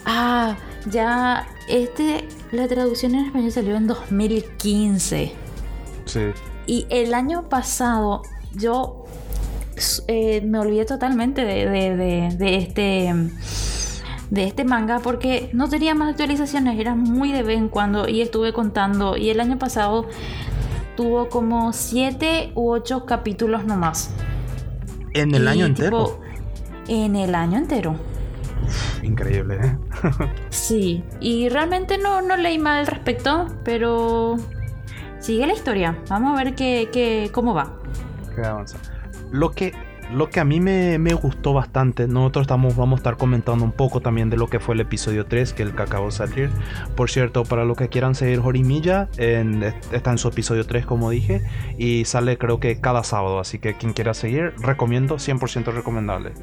[0.06, 5.34] ah, ya este, la traducción en español salió en 2015.
[6.06, 6.22] Sí.
[6.66, 8.22] Y el año pasado
[8.54, 9.04] yo
[10.08, 11.68] eh, me olvidé totalmente de,
[12.38, 13.14] de, este
[14.30, 18.22] de este manga porque no tenía más actualizaciones, era muy de vez en cuando y
[18.22, 20.08] estuve contando y el año pasado
[20.96, 24.12] tuvo como 7 u 8 capítulos nomás.
[25.14, 26.20] ¿En el año entero?
[26.88, 27.96] En el año entero.
[29.04, 29.78] Increíble, ¿eh?
[30.50, 34.38] sí, y realmente no, no leí mal al respecto, pero
[35.20, 35.98] sigue la historia.
[36.10, 37.74] Vamos a ver qué, qué, cómo va.
[38.36, 38.78] Qué avanza.
[39.32, 39.74] Lo que
[40.12, 44.02] lo que a mí me, gustó bastante, nosotros estamos, vamos a estar comentando un poco
[44.02, 46.50] también de lo que fue el episodio 3, que el que acabó de salir.
[46.96, 51.10] Por cierto, para los que quieran seguir Jorimilla, en, está en su episodio 3, como
[51.10, 51.42] dije,
[51.78, 56.34] y sale creo que cada sábado, así que quien quiera seguir, recomiendo, 100% recomendable.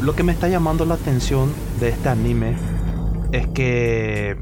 [0.00, 2.54] Lo que me está llamando la atención de este anime
[3.32, 4.36] es que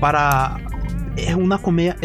[0.00, 0.58] para...
[1.16, 1.96] Es una comedia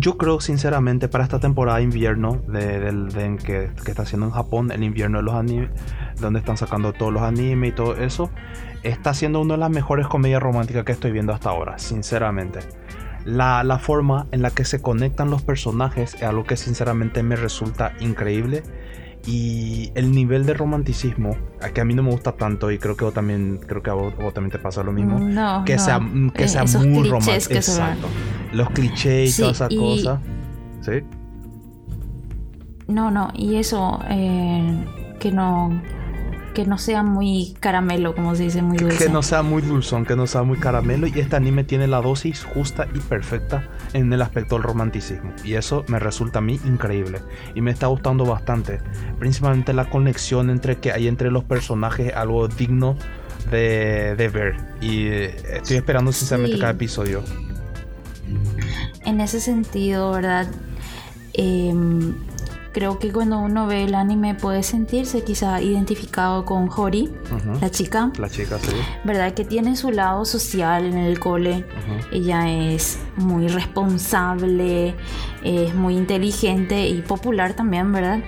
[0.00, 4.82] yo creo sinceramente para esta temporada de invierno de, que, está haciendo en Japón, el
[4.82, 5.70] invierno de los animes,
[6.18, 8.30] donde están sacando todos los animes y todo eso,
[8.82, 12.60] está siendo una de las mejores comedias románticas que estoy viendo hasta ahora, sinceramente.
[13.26, 17.36] La, la forma en la que se conectan los personajes es algo que sinceramente me
[17.36, 18.62] resulta increíble
[19.26, 21.36] y el nivel de romanticismo
[21.74, 23.94] que a mí no me gusta tanto y creo que vos también creo que a
[23.94, 26.00] vos, también te pasa lo mismo no, que sea
[26.34, 28.08] que sea muy romántico exacto.
[28.52, 30.20] Los clichés y todas esas cosas.
[30.80, 31.02] Sí
[32.88, 34.84] no no y eso eh,
[35.18, 35.80] que no
[36.54, 39.06] que no sea muy caramelo, como se dice, muy dulce.
[39.06, 41.06] Que no sea muy dulzón, que no sea muy caramelo.
[41.06, 45.32] Y este anime tiene la dosis justa y perfecta en el aspecto del romanticismo.
[45.44, 47.20] Y eso me resulta a mí increíble.
[47.54, 48.80] Y me está gustando bastante.
[49.18, 52.96] Principalmente la conexión entre que hay entre los personajes, algo digno
[53.50, 54.56] de, ver.
[54.80, 57.22] Y eh, estoy esperando sinceramente cada episodio.
[59.04, 60.48] En ese sentido, ¿verdad?
[61.34, 61.72] Eh,
[62.72, 67.10] creo que cuando uno ve el anime puede sentirse quizá identificado con Hori,
[67.60, 68.12] la chica.
[68.18, 68.72] La chica, sí.
[69.04, 69.34] ¿Verdad?
[69.34, 71.64] Que tiene su lado social en el cole.
[72.12, 74.94] Ella es muy responsable,
[75.42, 78.20] es muy inteligente y popular también, ¿verdad?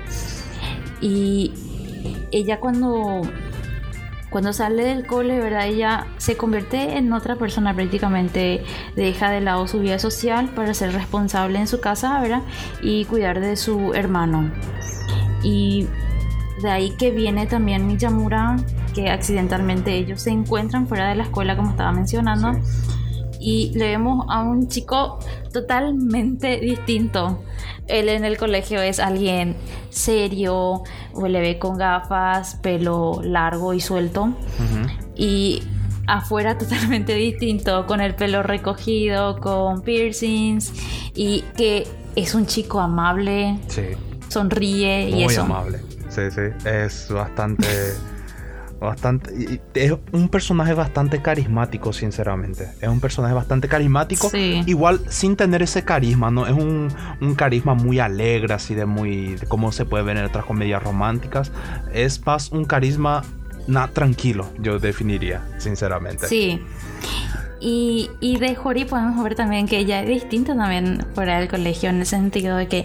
[1.00, 1.52] Y
[2.30, 3.22] ella cuando
[4.32, 5.66] cuando sale del cole, ¿verdad?
[5.66, 8.64] Ella se convierte en otra persona prácticamente,
[8.96, 12.40] deja de lado su vida social para ser responsable en su casa, ¿verdad?
[12.82, 14.50] Y cuidar de su hermano.
[15.44, 15.86] Y
[16.62, 18.56] de ahí que viene también Miyamura,
[18.94, 22.58] que accidentalmente ellos se encuentran fuera de la escuela, como estaba mencionando.
[23.44, 25.18] Y le vemos a un chico
[25.52, 27.40] totalmente distinto
[27.88, 29.56] él en el colegio es alguien
[29.90, 34.34] serio, o le ve con gafas, pelo largo y suelto.
[35.14, 35.62] Y
[36.06, 40.72] afuera totalmente distinto, con el pelo recogido, con piercings,
[41.14, 43.58] y que es un chico amable.
[44.28, 45.44] Sonríe y eso.
[45.44, 45.80] Muy amable.
[46.08, 46.42] Sí, sí.
[46.64, 47.66] Es bastante.
[48.82, 49.60] bastante.
[49.74, 52.68] Es un personaje bastante carismático, sinceramente.
[52.80, 54.30] Es un personaje bastante carismático.
[54.34, 56.46] Igual sin tener ese carisma, ¿no?
[56.46, 56.90] Es un,
[57.36, 59.36] carisma muy alegre, así de muy.
[59.36, 61.52] De cómo se puede ver en otras comedias románticas.
[61.92, 63.22] Es más un carisma
[63.92, 66.26] tranquilo, yo definiría, sinceramente.
[66.26, 66.60] Sí.
[67.64, 71.90] Y, y, de Jori podemos ver también que ella es distinta también fuera del colegio,
[71.90, 72.78] en el sentido de que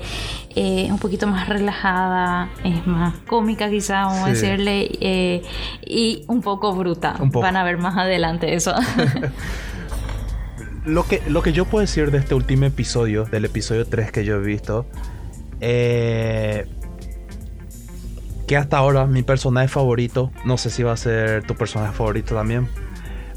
[0.56, 5.42] eh, es un poquito más relajada, es más cómica quizá, vamos a decirle, eh,
[5.84, 7.16] y un poco bruta.
[7.20, 8.76] Van a ver más adelante eso.
[10.86, 14.26] lo, que, lo que yo puedo decir de este último episodio, del episodio 3 que
[14.26, 14.86] yo he visto,
[15.60, 16.68] eh,
[18.46, 22.36] que hasta ahora mi personaje favorito, no sé si va a ser tu personaje favorito
[22.36, 22.70] también,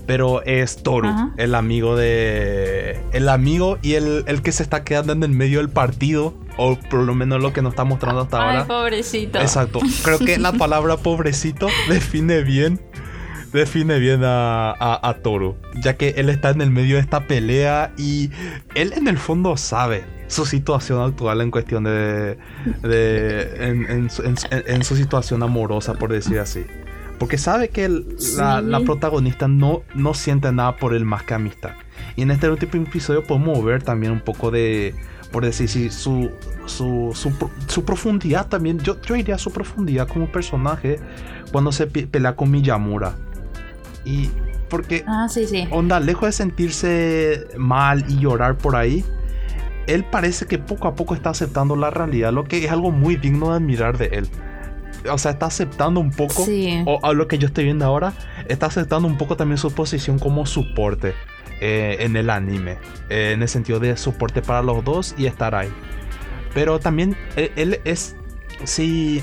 [0.07, 3.01] pero es Toru, el amigo de.
[3.13, 6.77] El amigo y el, el, que se está quedando en el medio del partido, o
[6.77, 8.61] por lo menos lo que nos está mostrando hasta ahora.
[8.61, 9.41] Ay, pobrecito.
[9.41, 9.81] Exacto.
[10.03, 12.81] Creo que la palabra pobrecito define bien.
[13.53, 17.93] Define bien a, a, Toru, ya que él está en el medio de esta pelea
[17.99, 18.31] y
[18.77, 22.39] él en el fondo sabe su situación actual en cuestión de.
[22.83, 24.09] de en,
[24.67, 26.65] en su situación amorosa, por decir así.
[27.21, 27.87] Porque sabe que
[28.39, 31.73] la, protagonista no, no siente nada por él más que amistad.
[32.17, 34.95] Y en este último episodio podemos ver también un poco de,
[35.31, 36.31] por decir, su,
[36.65, 37.13] su,
[37.69, 38.79] su, profundidad también.
[38.79, 40.99] Yo, yo diría su profundidad como personaje
[41.53, 43.17] cuando se pelea con Miyamura.
[44.07, 44.31] Y
[44.71, 45.69] porque, ah, sí, sí.
[45.71, 49.05] onda, lejos de sentirse mal y llorar por ahí,
[49.87, 53.17] él parece que poco a poco está aceptando la realidad, lo que es algo muy
[53.17, 54.29] digno de admirar de él.
[55.11, 56.45] O sea, está aceptando un poco,
[56.87, 58.13] o a lo que yo estoy viendo ahora,
[58.49, 61.15] está aceptando un poco también su posición como soporte
[61.61, 65.55] eh, en el anime, eh, en el sentido de soporte para los dos y estar
[65.55, 65.71] ahí.
[66.55, 68.17] Pero también él, él es,
[68.65, 69.23] sí,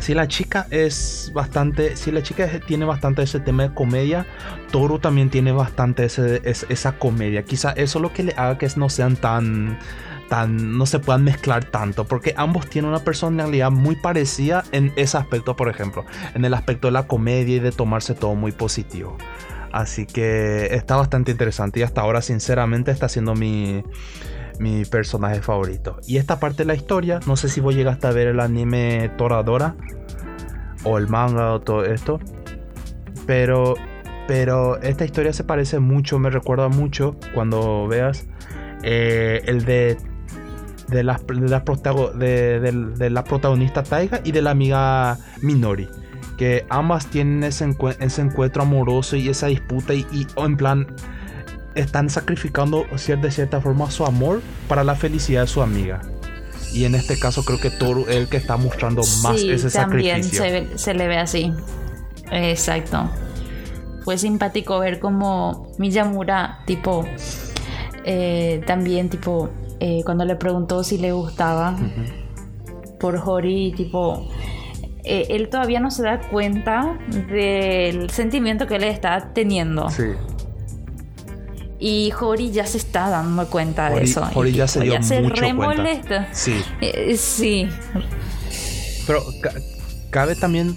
[0.00, 4.26] si la chica es bastante, si la chica tiene bastante ese tema de comedia,
[4.70, 7.44] Toru también tiene bastante ese, esa comedia.
[7.44, 9.78] Quizá eso es lo que le haga que no sean tan,
[10.48, 15.56] no se puedan mezclar tanto, porque ambos tienen una personalidad muy parecida en ese aspecto,
[15.56, 19.16] por ejemplo, en el aspecto de la comedia y de tomarse todo muy positivo.
[19.72, 23.84] Así que está bastante interesante y hasta ahora sinceramente está siendo mi,
[24.58, 25.98] mi personaje favorito.
[26.06, 29.10] Y esta parte de la historia, no sé si vos llegaste a ver el anime
[29.18, 29.76] Toradora
[30.84, 32.20] o el manga o todo esto,
[33.26, 33.74] pero
[34.26, 38.26] pero esta historia se parece mucho, me recuerda mucho cuando veas
[38.82, 39.96] eh, el de
[40.88, 45.88] de la, de, la de, la protagonista Taiga y de la amiga Minori.
[46.36, 50.86] Que ambas tienen ese, ese encuentro amoroso y esa disputa y, y en plan
[51.74, 56.02] están sacrificando de cierta forma su amor para la felicidad de su amiga.
[56.72, 60.42] Y en este caso creo que Toru es el que está mostrando más ese sacrificio.
[60.42, 61.52] Se, se le ve así.
[62.30, 63.08] Exacto.
[64.04, 67.04] Fue simpático ver como Miyamura, tipo,
[68.04, 71.76] eh, también, tipo, eh, cuando le preguntó si le gustaba
[72.98, 74.28] por Hori, tipo,
[75.04, 76.98] eh, él todavía no se da cuenta
[77.30, 79.90] del sentimiento que él está teniendo.
[79.90, 80.04] Sí.
[81.78, 84.26] Y Hori ya se está dando cuenta de eso.
[84.34, 86.28] Hori ya se dio ya se mucho cuenta.
[86.32, 86.62] Sí.
[86.80, 87.68] Eh, sí.
[89.06, 89.22] Pero
[90.10, 90.76] cabe también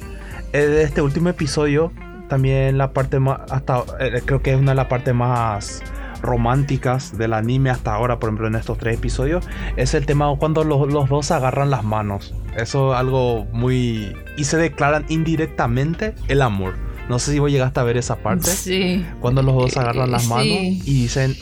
[0.51, 1.91] eh, de este último episodio
[2.27, 5.81] también la parte más hasta eh, creo que es una de las partes más
[6.21, 9.45] románticas del anime hasta ahora, por ejemplo, en estos tres episodios,
[9.77, 12.33] es el tema cuando los, los dos agarran las manos.
[12.55, 14.15] Eso es algo muy...
[14.37, 16.75] y se declaran indirectamente el amor.
[17.09, 18.51] No sé si vos llegaste a ver esa parte.
[18.51, 19.05] Sí.
[19.19, 21.35] Cuando los dos agarran las manos y dicen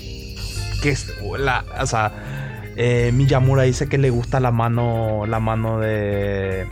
[0.81, 2.13] que es la, o sea,
[2.77, 6.67] eh, Miyamura dice que le gusta la mano, la mano de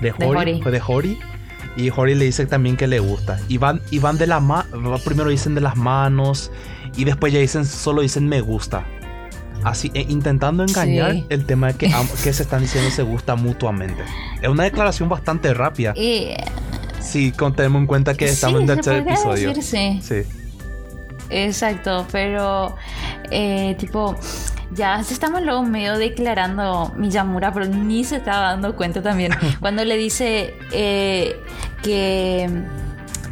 [0.00, 1.18] de Hori, de Hori.
[1.76, 3.38] Y Hori le dice también que le gusta.
[3.48, 6.50] Y van, y van de la mano, primero dicen de las manos
[6.96, 8.86] y después ya dicen, solo dicen me gusta.
[9.64, 14.02] Así, e intentando engañar el tema de que, que se están diciendo se gusta mutuamente.
[14.40, 15.94] Es una declaración bastante rápida.
[15.96, 16.34] Y
[17.00, 19.54] Sí, tenemos en cuenta que estamos en el tercer episodio.
[19.62, 20.00] sí.
[21.30, 22.74] Exacto, pero
[23.30, 24.16] eh, tipo,
[24.72, 29.32] ya se estamos luego medio declarando Miyamura, pero ni se estaba dando cuenta también.
[29.60, 31.36] Cuando le dice eh,
[31.82, 32.48] que.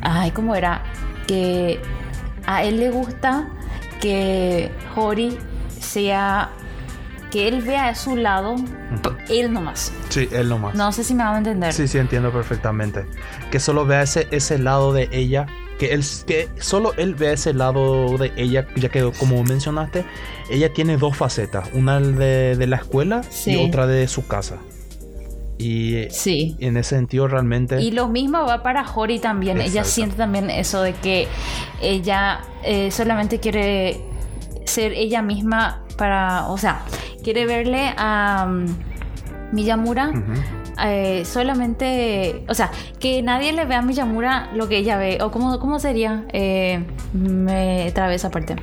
[0.02, 0.82] Ay, ¿cómo era?
[1.26, 1.80] Que
[2.46, 3.48] a él le gusta
[4.00, 5.38] que Hori
[5.80, 6.50] sea
[7.30, 8.56] que él vea a su lado,
[9.28, 9.92] él nomás.
[10.08, 10.74] Sí, él nomás.
[10.74, 11.72] No sé si me van a entender.
[11.72, 13.06] Sí, sí, entiendo perfectamente.
[13.50, 15.46] Que solo vea ese, ese lado de ella.
[15.78, 20.06] Que, él, que solo él vea ese lado de ella, ya que como mencionaste,
[20.48, 24.56] ella tiene dos facetas, una de, de la escuela y otra de su casa.
[25.58, 26.56] Y sí.
[26.60, 27.80] en ese sentido realmente...
[27.80, 29.60] Y lo mismo va para Hori también.
[29.60, 31.28] Ella siente también eso de que
[31.80, 34.00] ella eh, solamente quiere
[34.64, 36.82] ser ella misma para, o sea,
[37.22, 38.66] quiere verle a um,
[39.52, 40.12] Miyamura
[40.84, 45.30] eh, solamente, o sea, que nadie le vea a Miyamura lo que ella ve, o
[45.30, 48.56] cómo, cómo sería, eh, me esa parte.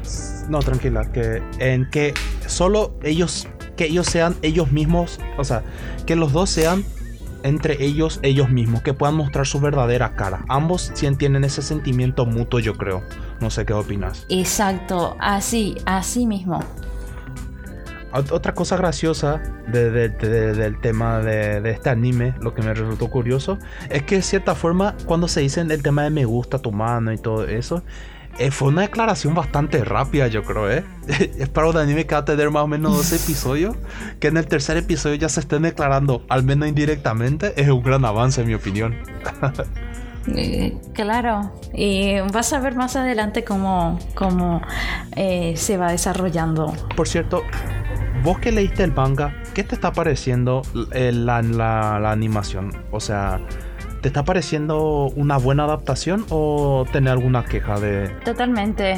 [0.47, 2.13] No, tranquila, que en que
[2.45, 5.63] solo ellos, que ellos sean ellos mismos, o sea,
[6.05, 6.83] que los dos sean
[7.43, 10.45] entre ellos ellos mismos, que puedan mostrar su verdadera cara.
[10.47, 13.03] Ambos tienen ese sentimiento mutuo, yo creo.
[13.41, 14.25] No sé qué opinas.
[14.29, 16.61] Exacto, así, así mismo.
[18.13, 23.57] Otra cosa graciosa del tema de, este anime, lo que me resultó curioso,
[23.89, 27.11] es que de cierta forma, cuando se dice el tema de me gusta tu mano
[27.11, 27.83] y todo eso,
[28.39, 30.83] eh, fue una declaración bastante rápida, yo creo, ¿eh?
[31.07, 33.75] es para un anime que va a tener más o menos dos episodios,
[34.19, 38.05] que en el tercer episodio ya se estén declarando, al menos indirectamente, es un gran
[38.05, 38.97] avance, en mi opinión.
[40.27, 44.61] Eh, claro, y vas a ver más adelante cómo, cómo
[45.17, 46.73] eh, se va desarrollando.
[46.95, 47.43] Por cierto,
[48.23, 50.61] vos que leíste el manga, ¿qué te está pareciendo
[50.93, 52.71] la, la, animación?
[52.91, 53.41] O sea,
[54.03, 58.09] ¿te está pareciendo una buena adaptación o tener alguna queja de...?
[58.25, 58.97] Totalmente.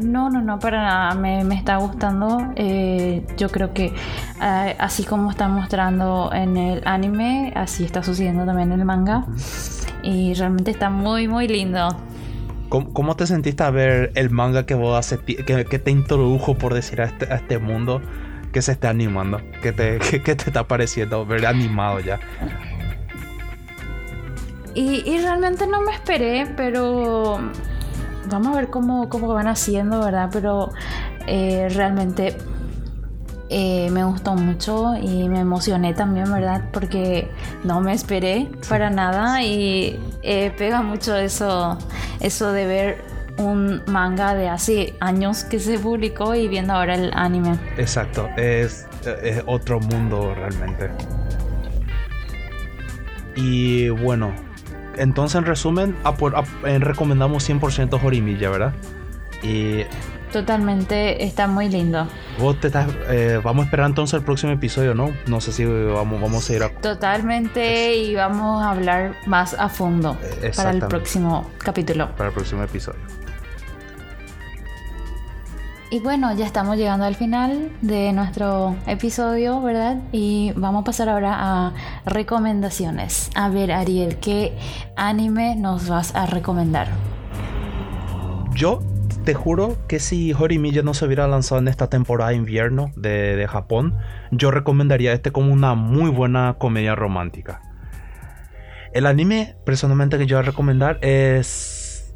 [0.00, 1.14] No, no, no, para nada.
[1.14, 2.52] Me, está gustando.
[2.56, 3.94] Eh, yo creo que
[4.42, 9.24] eh, así como está mostrando en el anime, así está sucediendo también en el manga.
[10.02, 11.88] Y realmente está muy, muy lindo.
[12.68, 17.00] ¿Cómo, te sentiste a ver el manga que vos hace, que, te introdujo, por decir,
[17.02, 18.02] a este, a este mundo
[18.52, 19.40] que se está animando?
[19.62, 22.18] ¿Qué te, te está pareciendo ver animado ya?
[24.74, 27.40] Y, realmente no me esperé, pero
[28.30, 30.28] vamos a ver cómo, cómo van haciendo, ¿verdad?
[30.32, 30.72] Pero
[31.26, 32.36] eh, realmente
[33.48, 36.62] eh, me gustó mucho y me emocioné también, ¿verdad?
[36.72, 37.28] Porque
[37.64, 39.98] no me esperé para nada y
[40.56, 41.76] pega mucho eso,
[42.20, 43.10] eso de ver
[43.40, 47.58] un manga de hace años que se publicó y viendo ahora el anime.
[47.76, 48.86] Exacto, es,
[49.46, 50.90] otro mundo realmente.
[53.34, 54.34] Y bueno,
[54.96, 55.96] entonces en resumen,
[56.80, 58.74] recomendamos 100% Jorimilla, ¿verdad?
[59.42, 59.84] Y
[60.32, 62.06] Totalmente, está muy lindo.
[62.38, 65.12] Vos te estás, eh, vamos a esperar entonces el próximo episodio, ¿no?
[65.26, 66.70] No sé si vamos, vamos a ir a...
[66.70, 70.16] Totalmente, y vamos a hablar más a fondo
[70.56, 72.14] para el próximo capítulo.
[72.14, 73.00] Para el próximo episodio.
[75.92, 79.96] Y bueno, ya estamos llegando al final de nuestro episodio, ¿verdad?
[80.12, 81.74] Y vamos a pasar ahora a
[82.06, 83.28] recomendaciones.
[83.34, 84.56] A ver, Ariel, ¿qué
[84.94, 86.86] anime nos vas a recomendar?
[88.54, 88.84] Yo
[89.24, 93.44] te juro que si Horimiya no se hubiera lanzado en esta temporada de invierno de,
[93.50, 93.96] Japón,
[94.30, 97.62] yo recomendaría este como una muy buena comedia romántica.
[98.92, 102.14] El anime, personalmente, que yo voy a recomendar es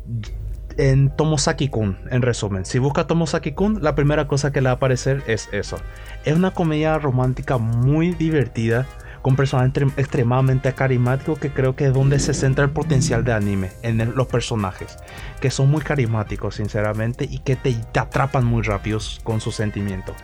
[0.76, 2.64] en Tomosaki-kun, en resumen.
[2.64, 5.78] Si busca Tomosaki-kun, la primera cosa que le va a aparecer es eso.
[6.24, 8.86] Es una comedia romántica muy divertida
[9.24, 13.70] con personajes extremadamente carismáticos que creo que es donde se centra el potencial de anime,
[13.82, 14.98] en los personajes,
[15.40, 20.14] que son muy carismáticos sinceramente y que te, atrapan muy rápido con sus sentimientos.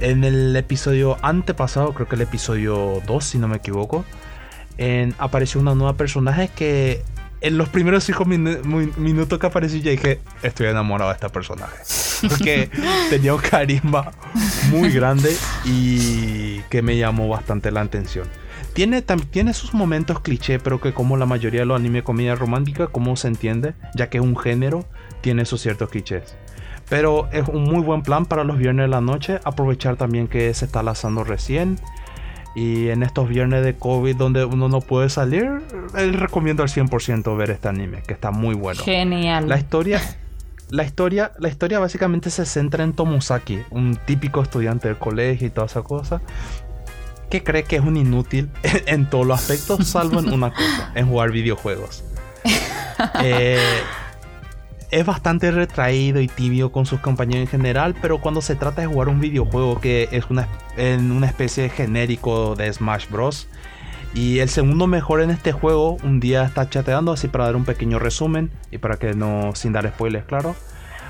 [0.00, 4.04] En el episodio antepasado, creo que el episodio 2 si no me equivoco,
[5.18, 7.04] apareció una nueva personaje que
[7.40, 11.76] en los primeros 5 minutos que apareció ya dije, estoy enamorado de este personaje.
[12.28, 12.70] Porque
[13.10, 14.10] tenía un carisma
[14.70, 18.26] muy grande y que me llamó bastante la atención.
[18.72, 22.86] Tiene, tiene sus momentos cliché, pero que como la mayoría de los anime comedia romántica,
[22.86, 24.84] como se entiende, ya que es un género,
[25.20, 26.36] tiene sus ciertos clichés.
[26.88, 30.52] Pero es un muy buen plan para los viernes de la noche, aprovechar también que
[30.54, 31.78] se está lanzando recién.
[32.58, 35.62] Y en estos viernes de COVID donde uno no puede salir,
[35.94, 38.82] les recomiendo al 100% ver este anime, que está muy bueno.
[38.82, 39.48] Genial.
[39.48, 40.00] La historia,
[40.68, 45.50] la historia, la historia básicamente se centra en Tomosaki, un típico estudiante del colegio y
[45.50, 46.20] toda esa cosa,
[47.30, 48.50] que cree que es un inútil
[48.86, 52.02] en todos los aspectos, salvo en una cosa, en jugar videojuegos.
[53.22, 53.60] Eh,
[54.90, 58.86] es bastante retraído y tibio con sus compañeros en general, pero cuando se trata de
[58.86, 63.48] jugar un videojuego que es una, en una especie de genérico de Smash Bros.
[64.14, 67.66] Y el segundo mejor en este juego, un día está chateando así para dar un
[67.66, 70.56] pequeño resumen y para que no, sin dar spoilers, claro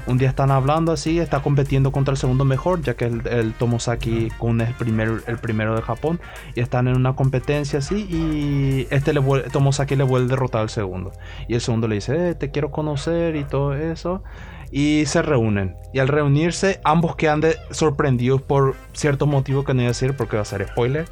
[0.06, 3.52] un día están hablando así, está compitiendo contra el segundo mejor, ya que el, el
[3.54, 6.20] Tomosaki Kun es el, primer, el primero de Japón,
[6.54, 9.20] y están en una competencia así, y este le
[9.52, 11.12] Tomosaki le vuelve a derrotar al segundo.
[11.48, 14.22] Y el segundo le dice, eh, te quiero conocer y todo eso.
[14.70, 15.76] Y se reúnen.
[15.94, 20.36] Y al reunirse, ambos quedan sorprendidos por cierto motivo que no voy a decir porque
[20.36, 21.06] va a ser spoiler.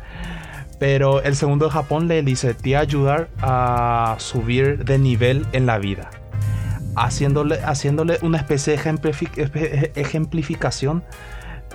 [0.78, 5.46] Pero el segundo de Japón le dice, te voy a ayudar a subir de nivel
[5.52, 6.10] en la vida
[6.96, 11.04] haciéndole, haciéndole una especie de ejemplificación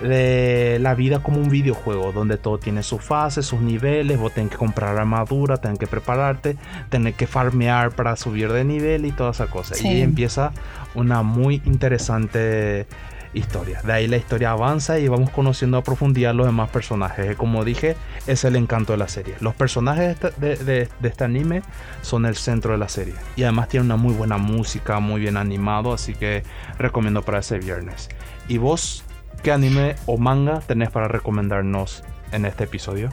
[0.00, 4.50] de la vida como un videojuego, donde todo tiene su fase, sus niveles, vos tenés
[4.50, 6.56] que comprar armadura, tenés que prepararte,
[6.88, 9.74] tenés que farmear para subir de nivel y toda esa cosa.
[9.80, 10.52] Y empieza
[10.94, 12.86] una muy interesante
[13.34, 13.80] historia.
[13.82, 17.36] De ahí la historia avanza y vamos conociendo a profundidad los demás personajes.
[17.36, 19.34] Como dije, es el encanto de la serie.
[19.40, 21.62] Los personajes de este, anime
[22.02, 23.14] son el centro de la serie.
[23.36, 26.42] Y además tiene una muy buena música, muy bien animado, así que
[26.78, 28.08] recomiendo para ese viernes.
[28.48, 29.04] ¿Y vos
[29.42, 33.10] qué anime o manga tenés para recomendarnos en este episodio?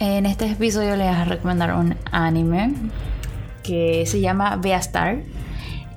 [0.00, 2.72] En este episodio les voy a recomendar un anime
[3.64, 5.18] que se llama Beastar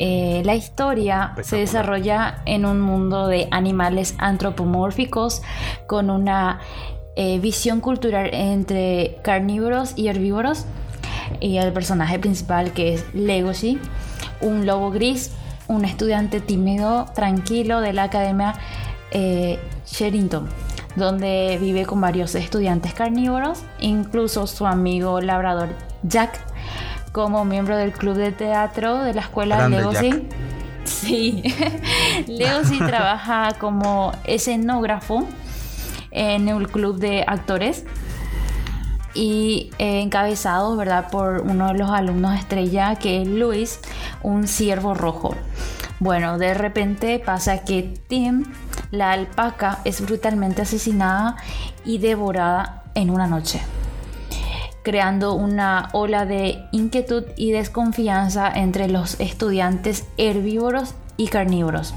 [0.03, 5.43] eh, la historia se desarrolla en un mundo de animales antropomórficos
[5.85, 6.59] con una
[7.15, 10.65] eh, visión cultural entre carnívoros y herbívoros.
[11.39, 13.77] Y el personaje principal que es Legoshi,
[14.41, 15.33] un lobo gris,
[15.67, 18.55] un estudiante tímido, tranquilo de la academia
[19.11, 20.49] eh, Sherrington
[20.95, 25.69] donde vive con varios estudiantes carnívoros, incluso su amigo labrador
[26.03, 26.50] Jack,
[27.11, 30.27] como miembro del club de teatro de la escuela Legosi.
[30.83, 31.43] Sí,
[32.27, 35.27] Legosi trabaja como escenógrafo
[36.11, 37.85] en el club de actores
[39.13, 43.79] y encabezado, ¿verdad?, por uno de los alumnos estrella que es Luis,
[44.23, 45.35] un ciervo rojo.
[45.99, 48.45] Bueno, de repente pasa que Tim,
[48.89, 51.35] la alpaca, es brutalmente asesinada
[51.85, 53.61] y devorada en una noche
[54.83, 61.93] creando una ola de inquietud y desconfianza entre los estudiantes herbívoros y carnívoros.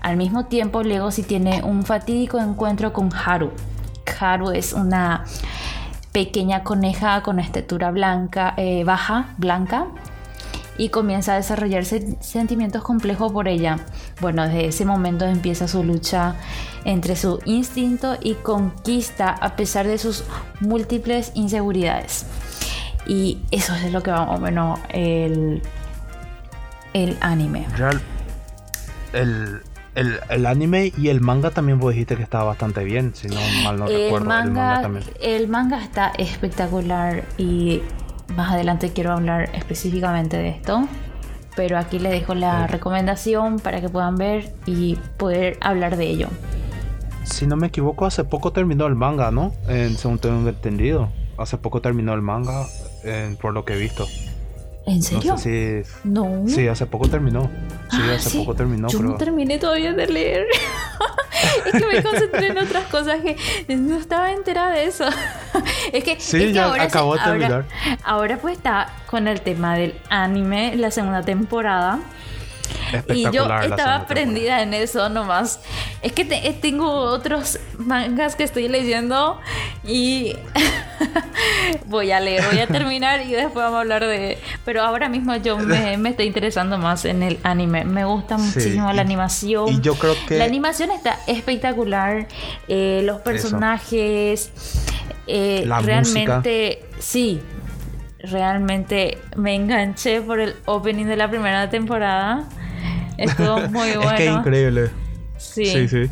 [0.00, 3.50] Al mismo tiempo, Legosi tiene un fatídico encuentro con Haru.
[4.18, 5.24] Haru es una
[6.12, 9.86] pequeña coneja con estatura blanca, eh, baja, blanca,
[10.80, 13.80] y comienza a desarrollarse sentimientos complejos por ella.
[14.22, 16.36] Bueno, desde ese momento empieza su lucha
[16.86, 20.24] entre su instinto y conquista a pesar de sus
[20.60, 22.24] múltiples inseguridades.
[23.06, 25.60] Y eso es lo que va más o menos el,
[26.94, 27.66] el anime.
[27.76, 28.00] Real,
[29.12, 29.60] el,
[29.94, 33.80] el, anime y el manga también vos dijiste que estaba bastante bien, si no mal
[33.80, 34.26] no el recuerdo.
[34.26, 37.82] Manga, el manga está espectacular y
[38.36, 40.86] más adelante quiero hablar específicamente de esto.
[41.56, 46.28] Pero aquí les dejo la recomendación para que puedan ver y poder hablar de ello.
[47.24, 49.52] Si no me equivoco, hace poco terminó el manga, ¿no?
[49.68, 51.10] En, según tengo entendido.
[51.38, 52.66] Hace poco terminó el manga,
[53.40, 54.06] por lo que he visto.
[54.86, 55.32] ¿En serio?
[55.32, 56.08] No sé si.
[56.08, 56.44] No.
[56.46, 57.50] Sí, hace poco terminó.
[57.90, 58.88] Sí, ah, hace poco terminó.
[58.88, 60.46] Yo no terminé todavía de leer.
[61.66, 63.36] es que me concentré en otras cosas que
[63.76, 65.04] no estaba enterada de eso.
[65.92, 66.18] es que.
[66.18, 67.64] Sí, ya acabó de terminar.
[68.02, 72.00] Ahora, pues está con el tema del anime, la segunda temporada.
[73.14, 75.60] Y yo estaba prendida en eso nomás.
[76.02, 79.40] Es que tengo otros mangas que estoy leyendo
[79.84, 80.34] y
[81.86, 84.38] voy a leer, voy a terminar y después vamos a hablar de...
[84.64, 87.84] Pero ahora mismo yo me, estoy interesando más en el anime.
[87.84, 89.68] Me gusta muchísimo la animación.
[89.68, 90.38] Y yo creo que...
[90.38, 92.28] La animación está espectacular.
[92.68, 94.52] Eh, los personajes...
[95.26, 96.84] Eh, realmente...
[96.98, 97.40] Sí,
[98.22, 102.48] realmente me enganché por el opening de la primera temporada.
[103.20, 104.10] Estuvo muy bueno.
[104.10, 104.90] es que increíble.
[105.36, 105.66] Sí.
[105.66, 106.10] Sí, sí.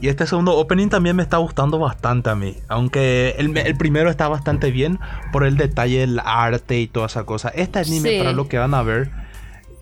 [0.00, 2.56] Y este segundo opening también me está gustando bastante a mí.
[2.66, 4.98] Aunque el, primero está bastante bien
[5.32, 7.50] por el detalle, el arte y toda esa cosa.
[7.50, 9.10] Este anime, para lo que van a ver,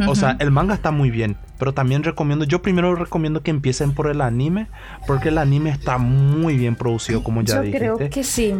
[0.06, 1.38] o sea, el manga está muy bien.
[1.58, 4.66] Pero también recomiendo, yo primero recomiendo que empiecen por el anime.
[5.06, 7.78] Porque el anime está muy bien producido, como ya dije.
[7.78, 8.54] Yo creo que sí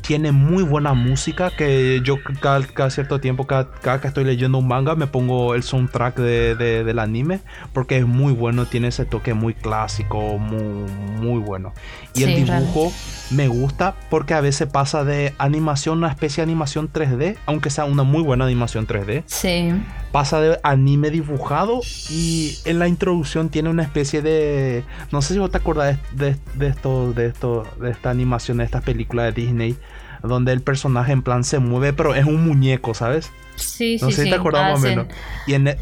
[0.00, 4.94] tiene muy buena música que yo cada, cierto tiempo, cada, que estoy leyendo un manga,
[4.94, 7.40] me pongo el soundtrack de, del anime
[7.72, 10.90] porque es muy bueno, tiene ese toque muy clásico, muy,
[11.20, 11.72] muy bueno.
[12.14, 12.92] Y el dibujo
[13.30, 17.84] me gusta porque a veces pasa de animación, una especie de animación 3D, aunque sea
[17.84, 19.24] una muy buena animación 3D.
[19.26, 19.72] Sí.
[20.12, 21.80] Pasa de anime dibujado
[22.10, 24.84] y en la introducción tiene una especie de...
[25.12, 28.64] No sé si vos te acordás de, de, esto, de, esto, de esta animación, de
[28.64, 29.76] esta película de Disney
[30.22, 33.30] donde el personaje en plan se mueve, pero es un muñeco, ¿sabes?
[33.56, 35.06] Sí, sí, no sé si te acordás más o menos.
[35.46, 35.78] Y en, e,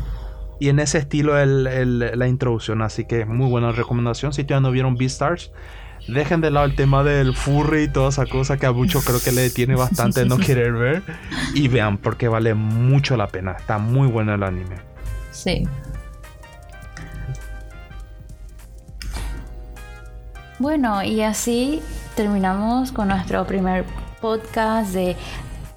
[0.58, 4.32] y en ese estilo el, la introducción, así que muy buena recomendación.
[4.32, 5.52] Si todavía no vieron Beastars,
[6.08, 9.20] dejen de lado el tema del furry y toda esa cosa que a muchos creo
[9.20, 11.02] que le detiene bastante no querer ver.
[11.54, 13.52] Y vean, porque vale mucho la pena.
[13.52, 14.76] Está muy bueno el anime.
[15.30, 15.66] Sí.
[20.58, 21.82] Bueno, y así
[22.14, 23.84] terminamos con nuestro primer
[24.22, 25.16] podcast de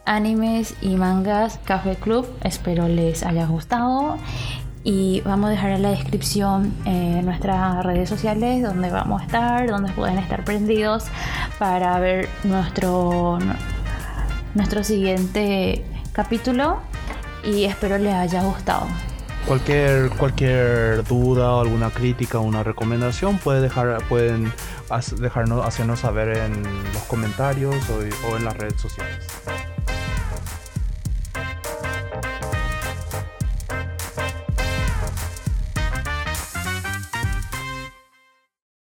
[0.05, 2.25] animes y mangas Café Club.
[2.43, 4.17] Espero les haya gustado.
[4.83, 9.69] Y vamos a dejar en la descripción eh, nuestras redes sociales donde vamos a estar,
[9.69, 11.05] donde pueden estar prendidos
[11.57, 13.39] para ver nuestro,
[14.55, 16.79] nuestro siguiente capítulo.
[17.43, 18.87] Y espero les haya gustado.
[19.45, 24.51] Cualquier, cualquier duda o alguna crítica o una recomendación puede dejar, pueden
[25.19, 26.63] dejarnos, hacernos saber en
[26.93, 29.25] los comentarios o, o en las redes sociales.